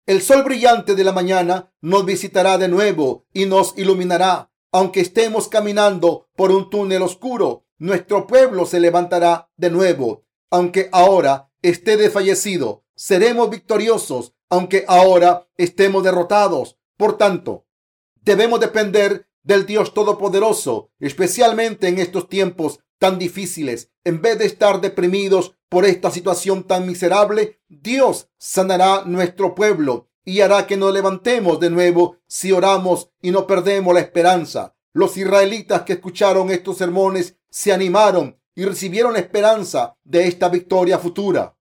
El 0.05 0.21
sol 0.21 0.43
brillante 0.43 0.97
de 0.97 1.05
la 1.05 1.13
mañana 1.13 1.73
nos 1.81 2.05
visitará 2.05 2.59
de 2.59 2.67
nuevo 2.67 3.25
y 3.33 3.47
nos 3.47 3.79
iluminará. 3.79 4.51
Aunque 4.73 5.01
estemos 5.01 5.47
caminando 5.47 6.29
por 6.35 6.51
un 6.51 6.71
túnel 6.71 7.03
oscuro, 7.03 7.67
nuestro 7.79 8.27
pueblo 8.27 8.67
se 8.67 8.81
levantará 8.81 9.51
de 9.57 9.71
nuevo. 9.71 10.25
Aunque 10.51 10.89
ahora 10.91 11.53
esté 11.63 11.97
desfallecido, 11.97 12.85
seremos 12.97 13.49
victoriosos, 13.49 14.35
aunque 14.51 14.85
ahora 14.89 15.49
estemos 15.57 16.03
derrotados. 16.03 16.79
Por 16.97 17.17
tanto, 17.17 17.67
debemos 18.23 18.59
depender 18.59 19.29
del 19.45 19.67
Dios 19.67 19.95
Todopoderoso, 19.95 20.91
especialmente 20.99 21.87
en 21.87 22.01
estos 22.01 22.29
tiempos 22.29 22.81
tan 23.03 23.19
difíciles. 23.19 23.91
En 24.05 24.23
vez 24.23 24.39
de 24.39 24.47
estar 24.47 24.81
deprimidos 24.81 25.57
por 25.69 25.85
esta 25.85 26.13
situación 26.13 26.63
tan 26.63 26.87
miserable, 26.87 27.61
Dios 27.69 28.29
sanará 28.39 29.03
nuestro 29.07 29.57
pueblo 29.57 30.09
y 30.25 30.41
hará 30.41 30.69
que 30.69 30.77
nos 30.77 30.93
levantemos 30.93 31.59
de 31.59 31.69
nuevo 31.69 32.19
si 32.29 32.53
oramos 32.53 33.11
y 33.21 33.33
no 33.33 33.49
perdemos 33.49 33.93
la 33.93 33.99
esperanza. 33.99 34.77
Los 34.93 35.17
israelitas 35.17 35.83
que 35.83 35.95
escucharon 35.95 36.53
estos 36.53 36.79
sermones 36.79 37.37
se 37.51 37.73
animaron 37.73 38.41
y 38.55 38.67
recibieron 38.67 39.17
esperanza 39.17 39.99
de 40.05 40.29
esta 40.29 40.49
victoria 40.49 40.97
futura. 41.01 41.59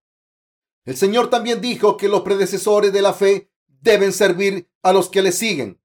El 0.86 0.95
Señor 0.95 1.31
también 1.31 1.60
dijo 1.60 1.98
que 1.98 2.07
los 2.07 2.21
predecesores 2.21 2.93
de 2.93 3.01
la 3.01 3.13
fe 3.13 3.50
deben 3.65 4.13
servir 4.13 4.69
a 4.83 4.93
los 4.93 5.10
que 5.10 5.24
le 5.24 5.31
siguen. 5.31 5.81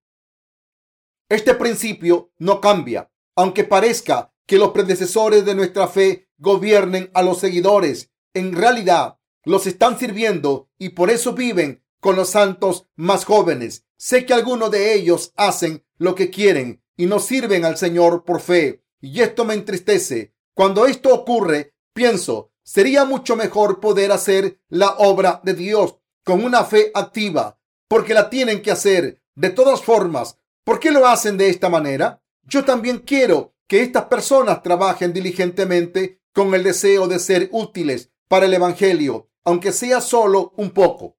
Este 1.31 1.55
principio 1.55 2.31
no 2.37 2.61
cambia, 2.61 3.11
aunque 3.35 3.65
parezca 3.65 4.35
que 4.47 4.59
los 4.59 4.71
predecesores 4.71 5.45
de 5.45 5.55
nuestra 5.55 5.89
fe 5.89 6.29
gobiernen 6.39 7.11
a 7.15 7.23
los 7.23 7.39
seguidores. 7.39 8.11
En 8.35 8.55
realidad, 8.55 9.19
los 9.45 9.67
están 9.67 9.99
sirviendo 9.99 10.69
y 10.79 10.91
por 10.91 11.11
eso 11.11 11.33
viven 11.33 11.85
con 12.01 12.17
los 12.17 12.31
santos 12.31 12.87
más 12.97 13.25
jóvenes. 13.25 13.85
Sé 13.97 14.27
que 14.27 14.35
algunos 14.35 14.71
de 14.71 14.95
ellos 14.95 15.33
hacen 15.37 15.85
lo 15.99 16.15
que 16.15 16.31
quieren 16.31 16.83
y 16.97 17.07
no 17.07 17.19
sirven 17.19 17.65
al 17.65 17.77
Señor 17.77 18.25
por 18.25 18.41
fe. 18.41 18.85
Y 19.01 19.21
esto 19.21 19.45
me 19.45 19.55
entristece. 19.55 20.35
Cuando 20.55 20.87
esto 20.87 21.15
ocurre, 21.15 21.75
pienso, 21.93 22.53
sería 22.63 23.05
mucho 23.05 23.37
mejor 23.37 23.81
poder 23.81 24.13
hacer 24.13 24.61
la 24.69 24.91
obra 24.99 25.41
de 25.45 25.55
Dios 25.55 25.97
con 26.25 26.45
una 26.45 26.65
fe 26.65 26.91
activa, 26.95 27.59
porque 27.89 28.15
la 28.15 28.31
tienen 28.31 28.63
que 28.63 28.71
hacer. 28.71 29.23
De 29.35 29.51
todas 29.51 29.83
formas, 29.83 30.39
¿Por 30.67 30.81
qué 30.81 30.91
lo 30.91 31.07
hacen 31.07 31.39
de 31.39 31.49
esta 31.49 31.69
manera? 31.69 32.21
Yo 32.43 32.65
también 32.65 32.99
quiero 32.99 33.55
que 33.69 33.83
estas 33.83 34.05
personas 34.05 34.63
trabajen 34.63 35.13
diligentemente 35.13 36.21
con 36.33 36.55
el 36.55 36.63
deseo 36.63 37.09
de 37.09 37.19
ser 37.19 37.49
útiles 37.53 38.11
para 38.29 38.47
el 38.47 38.55
Evangelio, 38.55 39.31
aunque 39.45 39.73
sea 39.73 40.01
solo 40.01 40.53
un 40.57 40.71
poco. 40.71 41.17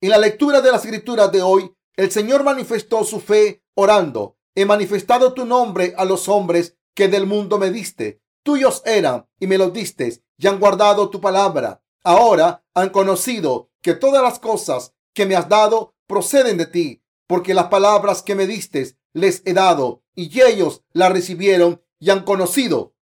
En 0.00 0.10
la 0.10 0.18
lectura 0.18 0.60
de 0.60 0.72
las 0.72 0.84
escrituras 0.84 1.30
de 1.32 1.42
hoy, 1.42 1.72
el 1.96 2.10
Señor 2.10 2.44
manifestó 2.44 3.04
su 3.04 3.20
fe 3.20 3.62
orando. 3.74 4.36
He 4.54 4.64
manifestado 4.64 5.32
tu 5.32 5.44
nombre 5.44 5.94
a 5.96 6.04
los 6.04 6.28
hombres 6.28 6.76
que 6.94 7.08
del 7.08 7.26
mundo 7.26 7.58
me 7.58 7.70
diste. 7.70 8.22
Tuyos 8.42 8.82
eran 8.84 9.26
y 9.38 9.46
me 9.46 9.58
los 9.58 9.72
diste 9.72 10.22
y 10.38 10.46
han 10.46 10.58
guardado 10.58 11.10
tu 11.10 11.20
palabra. 11.20 11.82
Ahora 12.04 12.64
han 12.74 12.90
conocido 12.90 13.70
que 13.82 13.94
todas 13.94 14.22
las 14.22 14.38
cosas 14.38 14.94
que 15.14 15.26
me 15.26 15.36
has 15.36 15.48
dado 15.48 15.94
proceden 16.06 16.56
de 16.56 16.66
ti 16.66 17.02
porque 17.26 17.54
las 17.54 17.66
palabras 17.66 18.22
que 18.22 18.34
me 18.34 18.46
diste 18.46 18.95
les 19.16 19.40
he 19.46 19.54
dado 19.54 20.02
y 20.14 20.42
ellos 20.42 20.84
las 20.92 21.10
recibieron 21.10 21.82
y 21.98 22.10
han 22.10 22.24
conocido 22.24 22.94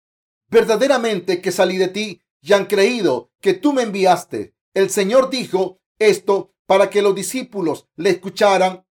verdaderamente 0.51 1.41
que 1.41 1.51
salí 1.51 1.79
de 1.79 1.89
ti 1.89 2.21
y 2.43 2.53
han 2.53 2.67
creído 2.67 3.33
que 3.41 3.55
tú 3.55 3.73
me 3.73 3.83
enviaste. 3.83 4.55
El 4.75 4.91
Señor 4.91 5.31
dijo 5.31 5.81
esto 5.99 6.53
para 6.67 6.91
que 6.91 7.01
los 7.01 7.15
discípulos 7.15 7.89
le 7.97 8.11
escucharan, 8.11 8.85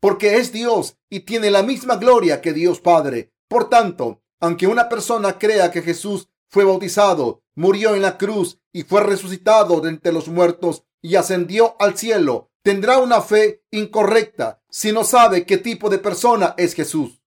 porque 0.00 0.36
es 0.36 0.52
Dios 0.52 0.96
y 1.10 1.20
tiene 1.20 1.50
la 1.50 1.64
misma 1.64 1.96
gloria 1.96 2.40
que 2.40 2.52
Dios 2.52 2.80
Padre. 2.80 3.32
Por 3.48 3.68
tanto, 3.68 4.22
aunque 4.38 4.68
una 4.68 4.88
persona 4.88 5.36
crea 5.36 5.72
que 5.72 5.82
Jesús 5.82 6.28
fue 6.48 6.62
bautizado, 6.62 7.42
murió 7.56 7.96
en 7.96 8.02
la 8.02 8.18
cruz 8.18 8.60
y 8.72 8.84
fue 8.84 9.02
resucitado 9.02 9.80
de 9.80 9.88
entre 9.88 10.12
los 10.12 10.28
muertos 10.28 10.84
y 11.02 11.16
ascendió 11.16 11.74
al 11.80 11.98
cielo, 11.98 12.47
tendrá 12.62 12.98
una 12.98 13.20
fe 13.20 13.64
incorrecta 13.70 14.62
si 14.70 14.92
no 14.92 15.04
sabe 15.04 15.46
qué 15.46 15.58
tipo 15.58 15.88
de 15.88 15.98
persona 15.98 16.54
es 16.56 16.74
Jesús. 16.74 17.22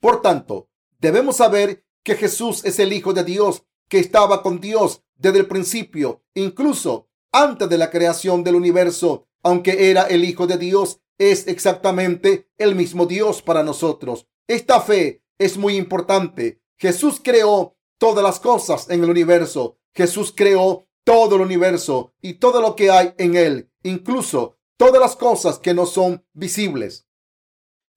Por 0.00 0.20
tanto, 0.22 0.68
debemos 0.98 1.36
saber 1.36 1.84
que 2.02 2.16
Jesús 2.16 2.64
es 2.64 2.78
el 2.78 2.92
Hijo 2.92 3.12
de 3.12 3.24
Dios, 3.24 3.64
que 3.88 3.98
estaba 3.98 4.42
con 4.42 4.60
Dios 4.60 5.02
desde 5.14 5.38
el 5.38 5.46
principio, 5.46 6.22
incluso 6.34 7.08
antes 7.30 7.68
de 7.68 7.78
la 7.78 7.90
creación 7.90 8.42
del 8.42 8.56
universo, 8.56 9.28
aunque 9.42 9.90
era 9.90 10.02
el 10.02 10.24
Hijo 10.24 10.46
de 10.46 10.58
Dios, 10.58 11.00
es 11.18 11.46
exactamente 11.46 12.48
el 12.58 12.74
mismo 12.74 13.06
Dios 13.06 13.42
para 13.42 13.62
nosotros. 13.62 14.26
Esta 14.48 14.80
fe 14.80 15.22
es 15.38 15.56
muy 15.56 15.76
importante. 15.76 16.60
Jesús 16.76 17.20
creó 17.22 17.76
todas 17.98 18.24
las 18.24 18.40
cosas 18.40 18.90
en 18.90 19.04
el 19.04 19.10
universo. 19.10 19.78
Jesús 19.94 20.32
creó 20.36 20.86
todo 21.04 21.36
el 21.36 21.42
universo 21.42 22.14
y 22.20 22.34
todo 22.34 22.60
lo 22.60 22.74
que 22.74 22.90
hay 22.90 23.14
en 23.18 23.36
él, 23.36 23.70
incluso 23.82 24.58
todas 24.76 25.00
las 25.00 25.16
cosas 25.16 25.58
que 25.58 25.74
no 25.74 25.86
son 25.86 26.24
visibles. 26.32 27.06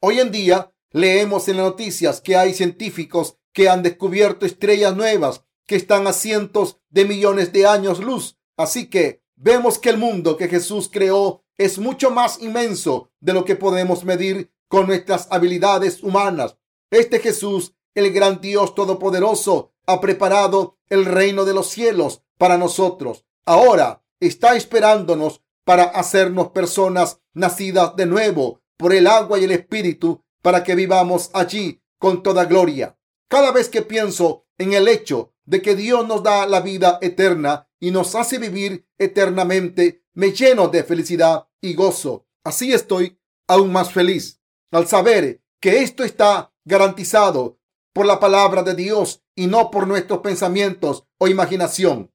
Hoy 0.02 0.20
en 0.20 0.32
día 0.32 0.72
leemos 0.92 1.48
en 1.48 1.58
las 1.58 1.66
noticias 1.66 2.22
que 2.22 2.36
hay 2.36 2.54
científicos 2.54 3.38
que 3.54 3.70
han 3.70 3.84
descubierto 3.84 4.46
estrellas 4.46 4.96
nuevas 4.96 5.44
que 5.66 5.76
están 5.76 6.08
a 6.08 6.14
cientos 6.14 6.80
de 6.90 7.06
millones 7.06 7.52
de 7.52 7.66
años 7.66 8.00
luz. 8.00 8.38
Así 8.58 8.90
que 8.90 9.24
vemos 9.36 9.80
que 9.80 9.90
el 9.90 9.98
mundo 9.98 10.38
que 10.38 10.48
Jesús 10.48 10.90
creó 10.92 11.44
es 11.58 11.80
mucho 11.80 12.12
más 12.12 12.42
inmenso 12.42 13.12
de 13.20 13.34
lo 13.34 13.46
que 13.46 13.56
podemos 13.56 14.04
medir 14.04 14.52
con 14.68 14.88
nuestras 14.88 15.28
habilidades 15.32 16.04
humanas. 16.04 16.58
Este 16.92 17.20
Jesús, 17.20 17.74
el 17.94 18.12
gran 18.12 18.42
Dios 18.42 18.76
Todopoderoso, 18.76 19.74
ha 19.88 20.02
preparado 20.02 20.78
el 20.90 21.06
reino 21.06 21.46
de 21.46 21.54
los 21.54 21.68
cielos 21.68 22.22
para 22.38 22.58
nosotros. 22.58 23.26
Ahora 23.46 24.04
está 24.20 24.56
esperándonos 24.56 25.42
para 25.66 25.84
hacernos 25.84 26.50
personas 26.50 27.20
nacidas 27.34 27.96
de 27.96 28.06
nuevo 28.06 28.62
por 28.78 28.94
el 28.94 29.08
agua 29.08 29.40
y 29.40 29.44
el 29.44 29.52
espíritu 29.52 30.24
para 30.42 30.64
que 30.64 30.76
vivamos 30.76 31.32
allí 31.34 31.82
con 32.00 32.24
toda 32.24 32.46
gloria. 32.46 32.98
Cada 33.28 33.52
vez 33.52 33.68
que 33.68 33.82
pienso 33.82 34.46
en 34.58 34.74
el 34.74 34.88
hecho 34.88 35.34
de 35.44 35.62
que 35.62 35.76
Dios 35.76 36.08
nos 36.08 36.24
da 36.24 36.46
la 36.48 36.62
vida 36.62 37.00
eterna 37.02 37.68
y 37.80 37.92
nos 37.92 38.16
hace 38.16 38.38
vivir 38.38 38.88
eternamente, 38.98 40.04
me 40.14 40.32
lleno 40.32 40.68
de 40.68 40.84
felicidad 40.84 41.48
y 41.62 41.74
gozo. 41.74 42.28
Así 42.44 42.72
estoy 42.72 43.20
aún 43.48 43.72
más 43.72 43.92
feliz 43.92 44.42
al 44.72 44.88
saber 44.88 45.42
que 45.60 45.82
esto 45.82 46.04
está 46.04 46.54
garantizado 46.64 47.60
por 47.94 48.06
la 48.06 48.20
palabra 48.20 48.62
de 48.62 48.76
Dios 48.76 49.24
y 49.36 49.48
no 49.48 49.72
por 49.72 49.88
nuestros 49.88 50.20
pensamientos 50.20 51.08
o 51.18 51.28
imaginación. 51.28 52.12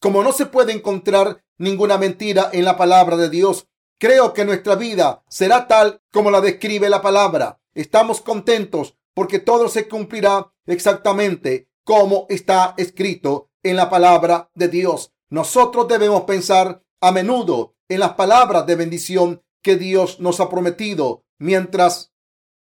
Como 0.00 0.22
no 0.22 0.32
se 0.32 0.46
puede 0.46 0.72
encontrar 0.72 1.44
ninguna 1.58 1.98
mentira 1.98 2.50
en 2.52 2.64
la 2.64 2.76
palabra 2.76 3.16
de 3.16 3.30
Dios, 3.30 3.68
creo 3.98 4.32
que 4.32 4.44
nuestra 4.44 4.74
vida 4.74 5.22
será 5.28 5.66
tal 5.68 6.02
como 6.12 6.30
la 6.30 6.40
describe 6.40 6.88
la 6.88 7.02
palabra. 7.02 7.60
Estamos 7.74 8.20
contentos 8.20 8.96
porque 9.14 9.38
todo 9.38 9.68
se 9.68 9.88
cumplirá 9.88 10.52
exactamente 10.66 11.68
como 11.84 12.26
está 12.28 12.74
escrito 12.76 13.50
en 13.62 13.76
la 13.76 13.88
palabra 13.88 14.50
de 14.54 14.68
Dios. 14.68 15.12
Nosotros 15.30 15.88
debemos 15.88 16.22
pensar 16.22 16.82
a 17.00 17.12
menudo 17.12 17.76
en 17.88 18.00
las 18.00 18.14
palabras 18.14 18.66
de 18.66 18.76
bendición 18.76 19.42
que 19.62 19.76
Dios 19.76 20.20
nos 20.20 20.40
ha 20.40 20.48
prometido 20.48 21.24
mientras 21.38 22.12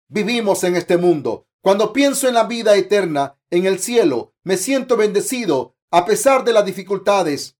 vivimos 0.08 0.64
en 0.64 0.76
este 0.76 0.98
mundo. 0.98 1.48
Cuando 1.62 1.94
pienso 1.94 2.28
en 2.28 2.36
la 2.36 2.44
vida 2.44 2.76
eterna 2.76 3.40
en 3.50 3.66
el 3.66 3.80
cielo, 3.80 4.34
me 4.44 4.58
siento 4.58 4.98
bendecido 4.98 5.76
a 5.92 6.06
pesar 6.06 6.44
de 6.44 6.54
las 6.54 6.66
dificultades. 6.66 7.55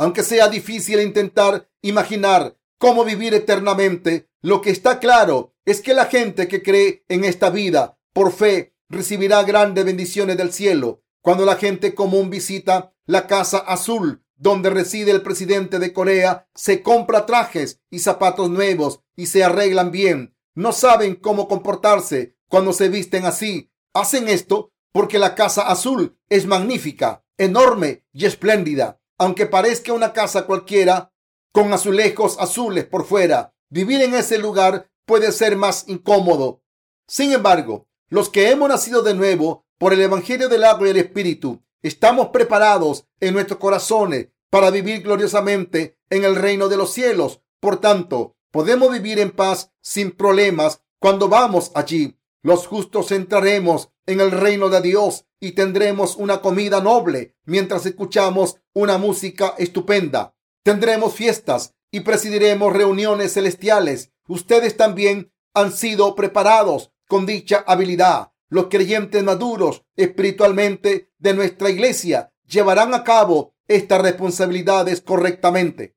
Aunque 0.00 0.22
sea 0.22 0.48
difícil 0.48 0.98
intentar 1.02 1.68
imaginar 1.82 2.56
cómo 2.78 3.04
vivir 3.04 3.34
eternamente, 3.34 4.30
lo 4.40 4.62
que 4.62 4.70
está 4.70 4.98
claro 4.98 5.52
es 5.66 5.82
que 5.82 5.92
la 5.92 6.06
gente 6.06 6.48
que 6.48 6.62
cree 6.62 7.04
en 7.10 7.22
esta 7.22 7.50
vida 7.50 7.98
por 8.14 8.32
fe 8.32 8.74
recibirá 8.88 9.42
grandes 9.42 9.84
bendiciones 9.84 10.38
del 10.38 10.54
cielo. 10.54 11.02
Cuando 11.20 11.44
la 11.44 11.56
gente 11.56 11.94
común 11.94 12.30
visita 12.30 12.94
la 13.04 13.26
Casa 13.26 13.58
Azul, 13.58 14.24
donde 14.36 14.70
reside 14.70 15.10
el 15.10 15.20
presidente 15.20 15.78
de 15.78 15.92
Corea, 15.92 16.48
se 16.54 16.82
compra 16.82 17.26
trajes 17.26 17.82
y 17.90 17.98
zapatos 17.98 18.48
nuevos 18.48 19.00
y 19.16 19.26
se 19.26 19.44
arreglan 19.44 19.90
bien. 19.90 20.34
No 20.54 20.72
saben 20.72 21.14
cómo 21.14 21.46
comportarse 21.46 22.36
cuando 22.48 22.72
se 22.72 22.88
visten 22.88 23.26
así. 23.26 23.70
Hacen 23.92 24.30
esto 24.30 24.72
porque 24.92 25.18
la 25.18 25.34
Casa 25.34 25.68
Azul 25.68 26.18
es 26.30 26.46
magnífica 26.46 27.22
enorme 27.40 28.04
y 28.12 28.26
espléndida, 28.26 28.99
aunque 29.20 29.46
parezca 29.46 29.92
una 29.92 30.12
casa 30.12 30.46
cualquiera, 30.46 31.12
con 31.52 31.72
azulejos 31.72 32.36
azules 32.40 32.86
por 32.86 33.04
fuera. 33.04 33.54
Vivir 33.68 34.00
en 34.02 34.14
ese 34.16 34.38
lugar 34.38 34.90
puede 35.06 35.30
ser 35.30 35.56
más 35.56 35.84
incómodo. 35.86 36.64
Sin 37.06 37.30
embargo, 37.30 37.86
los 38.08 38.28
que 38.28 38.50
hemos 38.50 38.68
nacido 38.68 39.02
de 39.02 39.14
nuevo 39.14 39.64
por 39.78 39.92
el 39.92 40.00
Evangelio 40.00 40.48
del 40.48 40.64
agua 40.64 40.88
y 40.88 40.90
el 40.90 40.96
Espíritu, 40.96 41.62
Estamos 41.82 42.28
preparados 42.28 43.06
en 43.20 43.32
nuestros 43.32 43.58
corazones 43.58 44.28
para 44.50 44.70
vivir 44.70 45.02
gloriosamente 45.02 45.98
en 46.10 46.24
el 46.24 46.36
reino 46.36 46.68
de 46.68 46.76
los 46.76 46.92
cielos. 46.92 47.40
Por 47.58 47.80
tanto, 47.80 48.36
podemos 48.50 48.92
vivir 48.92 49.18
en 49.18 49.30
paz 49.30 49.72
sin 49.80 50.10
problemas 50.10 50.82
cuando 50.98 51.28
vamos 51.28 51.72
allí. 51.74 52.19
Los 52.42 52.66
justos 52.66 53.12
entraremos 53.12 53.90
en 54.06 54.20
el 54.20 54.30
reino 54.30 54.70
de 54.70 54.80
Dios 54.80 55.26
y 55.40 55.52
tendremos 55.52 56.16
una 56.16 56.40
comida 56.40 56.80
noble 56.80 57.36
mientras 57.44 57.84
escuchamos 57.86 58.56
una 58.72 58.98
música 58.98 59.54
estupenda. 59.58 60.34
Tendremos 60.62 61.14
fiestas 61.14 61.74
y 61.90 62.00
presidiremos 62.00 62.72
reuniones 62.72 63.34
celestiales. 63.34 64.12
Ustedes 64.28 64.76
también 64.76 65.32
han 65.54 65.72
sido 65.72 66.14
preparados 66.14 66.92
con 67.08 67.26
dicha 67.26 67.64
habilidad. 67.66 68.32
Los 68.48 68.66
creyentes 68.68 69.22
maduros 69.22 69.84
espiritualmente 69.96 71.12
de 71.18 71.34
nuestra 71.34 71.70
iglesia 71.70 72.32
llevarán 72.46 72.94
a 72.94 73.04
cabo 73.04 73.54
estas 73.68 74.02
responsabilidades 74.02 75.00
correctamente. 75.00 75.96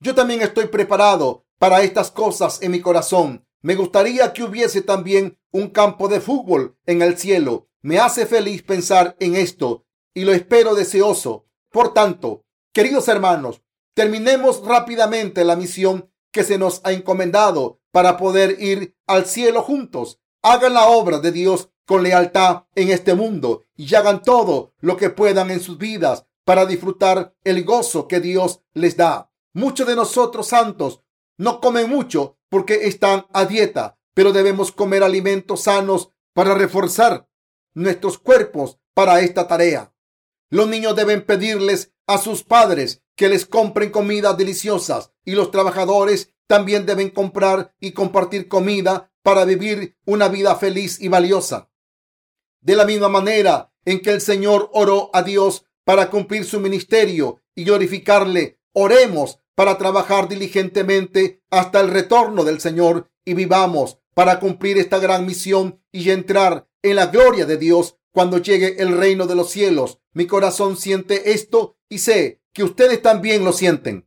Yo 0.00 0.14
también 0.14 0.42
estoy 0.42 0.66
preparado 0.66 1.46
para 1.58 1.82
estas 1.82 2.10
cosas 2.10 2.60
en 2.62 2.72
mi 2.72 2.80
corazón. 2.80 3.46
Me 3.62 3.76
gustaría 3.76 4.32
que 4.32 4.42
hubiese 4.42 4.82
también 4.82 5.38
un 5.52 5.68
campo 5.68 6.08
de 6.08 6.20
fútbol 6.20 6.76
en 6.84 7.00
el 7.00 7.16
cielo. 7.16 7.68
Me 7.80 8.00
hace 8.00 8.26
feliz 8.26 8.62
pensar 8.62 9.16
en 9.20 9.36
esto 9.36 9.86
y 10.14 10.24
lo 10.24 10.32
espero 10.32 10.74
deseoso. 10.74 11.46
Por 11.70 11.94
tanto, 11.94 12.44
queridos 12.72 13.06
hermanos, 13.06 13.62
terminemos 13.94 14.66
rápidamente 14.66 15.44
la 15.44 15.54
misión 15.54 16.10
que 16.32 16.42
se 16.42 16.58
nos 16.58 16.80
ha 16.84 16.92
encomendado 16.92 17.80
para 17.92 18.16
poder 18.16 18.60
ir 18.60 18.96
al 19.06 19.26
cielo 19.26 19.62
juntos. 19.62 20.18
Hagan 20.42 20.74
la 20.74 20.86
obra 20.86 21.20
de 21.20 21.30
Dios 21.30 21.70
con 21.86 22.02
lealtad 22.02 22.64
en 22.74 22.90
este 22.90 23.14
mundo 23.14 23.62
y 23.76 23.94
hagan 23.94 24.22
todo 24.22 24.72
lo 24.80 24.96
que 24.96 25.10
puedan 25.10 25.50
en 25.52 25.60
sus 25.60 25.78
vidas 25.78 26.26
para 26.44 26.66
disfrutar 26.66 27.34
el 27.44 27.64
gozo 27.64 28.08
que 28.08 28.18
Dios 28.18 28.60
les 28.74 28.96
da. 28.96 29.30
Muchos 29.52 29.86
de 29.86 29.94
nosotros 29.94 30.48
santos 30.48 31.00
no 31.38 31.60
comen 31.60 31.88
mucho 31.88 32.38
porque 32.48 32.86
están 32.86 33.26
a 33.32 33.44
dieta, 33.46 33.98
pero 34.14 34.32
debemos 34.32 34.72
comer 34.72 35.02
alimentos 35.02 35.62
sanos 35.62 36.12
para 36.34 36.54
reforzar 36.54 37.28
nuestros 37.74 38.18
cuerpos 38.18 38.78
para 38.94 39.20
esta 39.20 39.46
tarea. 39.46 39.94
Los 40.50 40.68
niños 40.68 40.94
deben 40.94 41.24
pedirles 41.24 41.92
a 42.06 42.18
sus 42.18 42.44
padres 42.44 43.02
que 43.16 43.28
les 43.28 43.46
compren 43.46 43.90
comidas 43.90 44.36
deliciosas 44.36 45.12
y 45.24 45.32
los 45.32 45.50
trabajadores 45.50 46.34
también 46.46 46.84
deben 46.84 47.10
comprar 47.10 47.74
y 47.80 47.92
compartir 47.92 48.48
comida 48.48 49.10
para 49.22 49.44
vivir 49.44 49.96
una 50.04 50.28
vida 50.28 50.56
feliz 50.56 51.00
y 51.00 51.08
valiosa. 51.08 51.70
De 52.60 52.76
la 52.76 52.84
misma 52.84 53.08
manera 53.08 53.72
en 53.84 54.00
que 54.00 54.10
el 54.10 54.20
Señor 54.20 54.70
oró 54.72 55.10
a 55.12 55.22
Dios 55.22 55.64
para 55.84 56.10
cumplir 56.10 56.44
su 56.44 56.60
ministerio 56.60 57.40
y 57.54 57.64
glorificarle, 57.64 58.60
oremos 58.72 59.38
para 59.54 59.78
trabajar 59.78 60.28
diligentemente 60.28 61.42
hasta 61.50 61.80
el 61.80 61.88
retorno 61.88 62.44
del 62.44 62.60
Señor 62.60 63.10
y 63.24 63.34
vivamos 63.34 63.98
para 64.14 64.40
cumplir 64.40 64.78
esta 64.78 64.98
gran 64.98 65.26
misión 65.26 65.80
y 65.90 66.10
entrar 66.10 66.66
en 66.82 66.96
la 66.96 67.06
gloria 67.06 67.46
de 67.46 67.56
Dios 67.56 67.96
cuando 68.12 68.38
llegue 68.38 68.82
el 68.82 68.96
reino 68.96 69.26
de 69.26 69.34
los 69.34 69.50
cielos. 69.50 70.00
Mi 70.12 70.26
corazón 70.26 70.76
siente 70.76 71.32
esto 71.32 71.76
y 71.88 71.98
sé 71.98 72.42
que 72.52 72.64
ustedes 72.64 73.00
también 73.00 73.44
lo 73.44 73.52
sienten. 73.52 74.06